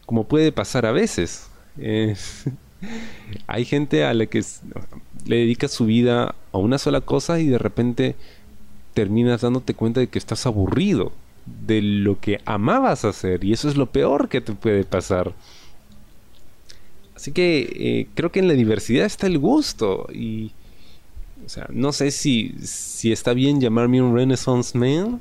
Como 0.07 0.25
puede 0.25 0.53
pasar 0.53 0.87
a 0.87 0.93
veces. 0.93 1.49
Hay 3.47 3.65
gente 3.65 4.05
a 4.05 4.15
la 4.15 4.27
que 4.27 4.43
le 5.27 5.37
dedica 5.37 5.69
su 5.69 5.87
vida 5.87 6.35
a 6.53 6.59
una 6.59 6.79
sola 6.79 7.01
cosa 7.01 7.41
y 7.41 7.49
de 7.49 7.59
repente 7.59 8.15
terminas 8.93 9.41
dándote 9.41 9.75
cuenta 9.75 10.01
de 10.01 10.07
que 10.07 10.19
estás 10.19 10.47
aburrido 10.47 11.13
de 11.47 11.83
lo 11.83 12.21
que 12.21 12.41
amabas 12.45 13.05
hacer 13.05 13.45
y 13.45 13.53
eso 13.53 13.69
es 13.69 13.77
lo 13.77 13.87
peor 13.87 14.29
que 14.29 14.41
te 14.41 14.53
puede 14.53 14.85
pasar. 14.85 15.33
Así 17.15 17.33
que 17.33 17.61
eh, 17.75 18.07
creo 18.15 18.33
que 18.33 18.41
en 18.41 18.49
la 18.49 18.55
diversidad 18.55 19.07
está 19.07 19.27
el 19.27 19.39
gusto 19.39 20.09
y 20.13 20.53
o 21.45 21.49
sea, 21.49 21.67
no 21.71 21.93
sé 21.93 22.11
si, 22.11 22.55
si 22.63 23.13
está 23.13 23.35
bien 23.35 23.61
llamarme 23.61 24.01
un 24.01 24.15
Renaissance 24.15 24.77
Man, 24.77 25.21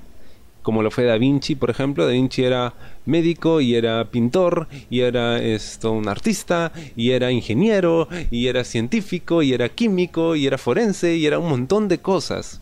como 0.61 0.81
lo 0.81 0.89
fue 0.89 1.03
Da 1.03 1.17
Vinci, 1.17 1.55
por 1.55 1.69
ejemplo. 1.69 2.05
Da 2.05 2.13
Vinci 2.13 2.43
era 2.43 2.73
médico 3.05 3.59
y 3.59 3.75
era 3.75 4.09
pintor 4.09 4.67
y 4.89 5.01
era 5.01 5.41
esto 5.41 5.91
un 5.91 6.07
artista 6.07 6.71
y 6.95 7.11
era 7.11 7.31
ingeniero 7.31 8.07
y 8.31 8.47
era 8.47 8.63
científico 8.63 9.41
y 9.43 9.53
era 9.53 9.67
químico 9.67 10.35
y 10.37 10.47
era 10.47 10.57
forense 10.57 11.15
y 11.17 11.25
era 11.25 11.39
un 11.39 11.49
montón 11.49 11.89
de 11.89 11.99
cosas. 11.99 12.61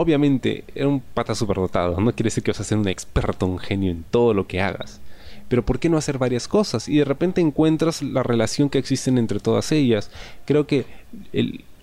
Obviamente, 0.00 0.64
era 0.74 0.88
un 0.88 1.00
pata 1.00 1.34
superdotado, 1.34 2.00
no 2.00 2.12
quiere 2.12 2.28
decir 2.28 2.42
que 2.42 2.52
vas 2.52 2.60
a 2.60 2.64
ser 2.64 2.78
un 2.78 2.88
experto, 2.88 3.44
un 3.44 3.58
genio 3.58 3.90
en 3.90 4.02
todo 4.02 4.32
lo 4.32 4.46
que 4.46 4.62
hagas. 4.62 4.98
Pero 5.46 5.62
¿por 5.62 5.78
qué 5.78 5.90
no 5.90 5.98
hacer 5.98 6.16
varias 6.16 6.48
cosas? 6.48 6.88
Y 6.88 6.96
de 6.96 7.04
repente 7.04 7.42
encuentras 7.42 8.00
la 8.00 8.22
relación 8.22 8.70
que 8.70 8.78
existen 8.78 9.18
entre 9.18 9.40
todas 9.40 9.72
ellas. 9.72 10.10
Creo 10.46 10.66
que 10.66 10.86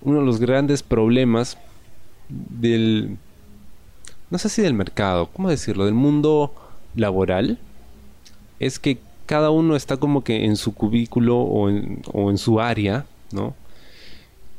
uno 0.02 0.18
de 0.18 0.26
los 0.26 0.40
grandes 0.40 0.82
problemas 0.82 1.58
del... 2.28 3.18
No 4.30 4.38
sé 4.38 4.48
si 4.48 4.62
del 4.62 4.74
mercado, 4.74 5.28
¿cómo 5.32 5.48
decirlo? 5.48 5.84
Del 5.84 5.94
mundo 5.94 6.52
laboral, 6.96 7.60
es 8.58 8.80
que 8.80 8.98
cada 9.26 9.50
uno 9.50 9.76
está 9.76 9.96
como 9.96 10.24
que 10.24 10.44
en 10.44 10.56
su 10.56 10.74
cubículo 10.74 11.38
o 11.38 11.68
en, 11.68 12.02
o 12.12 12.32
en 12.32 12.38
su 12.38 12.58
área, 12.58 13.06
¿no? 13.30 13.54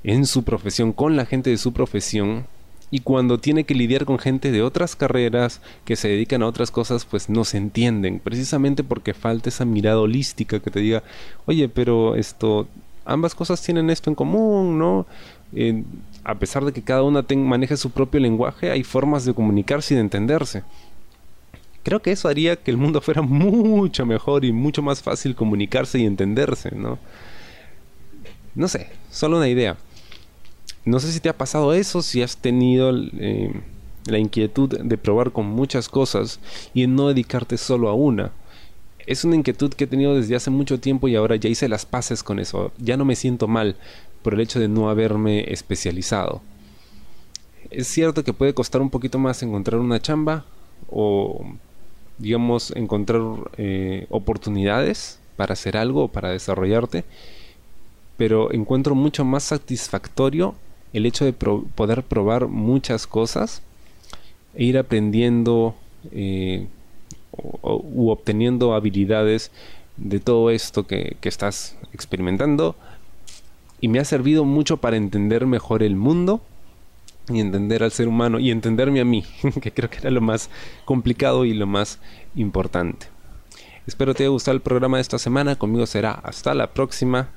En 0.05 0.25
su 0.25 0.43
profesión, 0.43 0.93
con 0.93 1.17
la 1.17 1.25
gente 1.25 1.49
de 1.49 1.57
su 1.57 1.73
profesión, 1.73 2.45
y 2.91 2.99
cuando 3.01 3.37
tiene 3.37 3.63
que 3.63 3.75
lidiar 3.75 4.05
con 4.05 4.19
gente 4.19 4.51
de 4.51 4.61
otras 4.61 4.95
carreras 4.95 5.61
que 5.85 5.95
se 5.95 6.07
dedican 6.07 6.41
a 6.41 6.47
otras 6.47 6.71
cosas, 6.71 7.05
pues 7.05 7.29
no 7.29 7.45
se 7.45 7.57
entienden, 7.57 8.19
precisamente 8.19 8.83
porque 8.83 9.13
falta 9.13 9.49
esa 9.49 9.65
mirada 9.65 9.99
holística 9.99 10.59
que 10.59 10.71
te 10.71 10.79
diga, 10.79 11.03
oye, 11.45 11.69
pero 11.69 12.15
esto, 12.15 12.67
ambas 13.05 13.35
cosas 13.35 13.61
tienen 13.61 13.89
esto 13.89 14.09
en 14.09 14.15
común, 14.15 14.79
¿no? 14.79 15.05
a 16.23 16.35
pesar 16.35 16.63
de 16.63 16.71
que 16.71 16.83
cada 16.83 17.01
una 17.01 17.25
maneje 17.35 17.75
su 17.75 17.89
propio 17.89 18.19
lenguaje, 18.19 18.69
hay 18.71 18.83
formas 18.83 19.25
de 19.25 19.33
comunicarse 19.33 19.93
y 19.93 19.97
de 19.97 20.01
entenderse. 20.01 20.63
Creo 21.81 22.01
que 22.01 22.11
eso 22.11 22.27
haría 22.27 22.55
que 22.55 22.69
el 22.71 22.77
mundo 22.77 23.01
fuera 23.01 23.21
mucho 23.21 24.05
mejor 24.05 24.45
y 24.45 24.51
mucho 24.51 24.81
más 24.81 25.01
fácil 25.01 25.35
comunicarse 25.35 25.99
y 25.99 26.05
entenderse, 26.05 26.75
¿no? 26.75 26.99
No 28.53 28.67
sé, 28.67 28.89
solo 29.09 29.37
una 29.37 29.47
idea. 29.47 29.77
No 30.85 30.99
sé 30.99 31.11
si 31.11 31.19
te 31.19 31.29
ha 31.29 31.37
pasado 31.37 31.73
eso, 31.73 32.01
si 32.01 32.21
has 32.21 32.37
tenido 32.37 32.91
eh, 32.95 33.51
la 34.05 34.17
inquietud 34.17 34.69
de 34.79 34.97
probar 34.97 35.31
con 35.31 35.45
muchas 35.45 35.89
cosas 35.89 36.39
y 36.73 36.87
no 36.87 37.09
dedicarte 37.09 37.57
solo 37.57 37.89
a 37.89 37.93
una. 37.93 38.31
Es 39.05 39.23
una 39.23 39.35
inquietud 39.35 39.73
que 39.73 39.85
he 39.85 39.87
tenido 39.87 40.15
desde 40.15 40.35
hace 40.35 40.49
mucho 40.49 40.79
tiempo 40.79 41.07
y 41.07 41.15
ahora 41.15 41.35
ya 41.35 41.49
hice 41.49 41.67
las 41.67 41.85
paces 41.85 42.23
con 42.23 42.39
eso. 42.39 42.71
Ya 42.77 42.97
no 42.97 43.05
me 43.05 43.15
siento 43.15 43.47
mal 43.47 43.75
por 44.21 44.33
el 44.33 44.41
hecho 44.41 44.59
de 44.59 44.67
no 44.67 44.89
haberme 44.89 45.51
especializado. 45.51 46.41
Es 47.71 47.87
cierto 47.87 48.23
que 48.23 48.33
puede 48.33 48.53
costar 48.53 48.81
un 48.81 48.89
poquito 48.89 49.19
más 49.19 49.41
encontrar 49.43 49.79
una 49.79 50.01
chamba 50.01 50.45
o 50.89 51.45
digamos, 52.19 52.71
encontrar 52.75 53.21
eh, 53.57 54.05
oportunidades 54.09 55.19
para 55.37 55.53
hacer 55.53 55.77
algo, 55.77 56.09
para 56.09 56.29
desarrollarte, 56.29 57.05
pero 58.17 58.51
encuentro 58.51 58.93
mucho 58.93 59.23
más 59.23 59.43
satisfactorio 59.43 60.53
el 60.93 61.05
hecho 61.05 61.25
de 61.25 61.33
poder 61.33 62.03
probar 62.03 62.47
muchas 62.47 63.07
cosas 63.07 63.61
e 64.55 64.63
ir 64.63 64.77
aprendiendo 64.77 65.75
eh, 66.11 66.67
u 67.31 68.09
obteniendo 68.09 68.73
habilidades 68.73 69.51
de 69.97 70.19
todo 70.19 70.49
esto 70.49 70.87
que, 70.87 71.17
que 71.21 71.29
estás 71.29 71.77
experimentando 71.93 72.75
y 73.81 73.87
me 73.87 73.99
ha 73.99 74.05
servido 74.05 74.45
mucho 74.45 74.77
para 74.77 74.97
entender 74.97 75.45
mejor 75.45 75.83
el 75.83 75.95
mundo 75.95 76.41
y 77.29 77.39
entender 77.39 77.83
al 77.83 77.91
ser 77.91 78.07
humano 78.07 78.39
y 78.39 78.51
entenderme 78.51 78.99
a 78.99 79.05
mí, 79.05 79.23
que 79.61 79.71
creo 79.71 79.89
que 79.89 79.99
era 79.99 80.09
lo 80.09 80.21
más 80.21 80.49
complicado 80.85 81.45
y 81.45 81.53
lo 81.53 81.67
más 81.67 81.99
importante. 82.35 83.07
Espero 83.87 84.13
te 84.13 84.23
haya 84.23 84.29
gustado 84.29 84.55
el 84.55 84.61
programa 84.61 84.97
de 84.97 85.01
esta 85.01 85.17
semana. 85.17 85.57
Conmigo 85.57 85.85
será 85.85 86.11
hasta 86.11 86.53
la 86.53 86.73
próxima. 86.73 87.29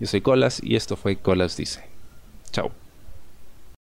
Yo 0.00 0.06
soy 0.06 0.20
Colas 0.20 0.60
y 0.62 0.74
esto 0.76 0.96
fue 0.96 1.16
Colas 1.16 1.56
Dice. 1.56 1.82
Chao. 2.50 2.79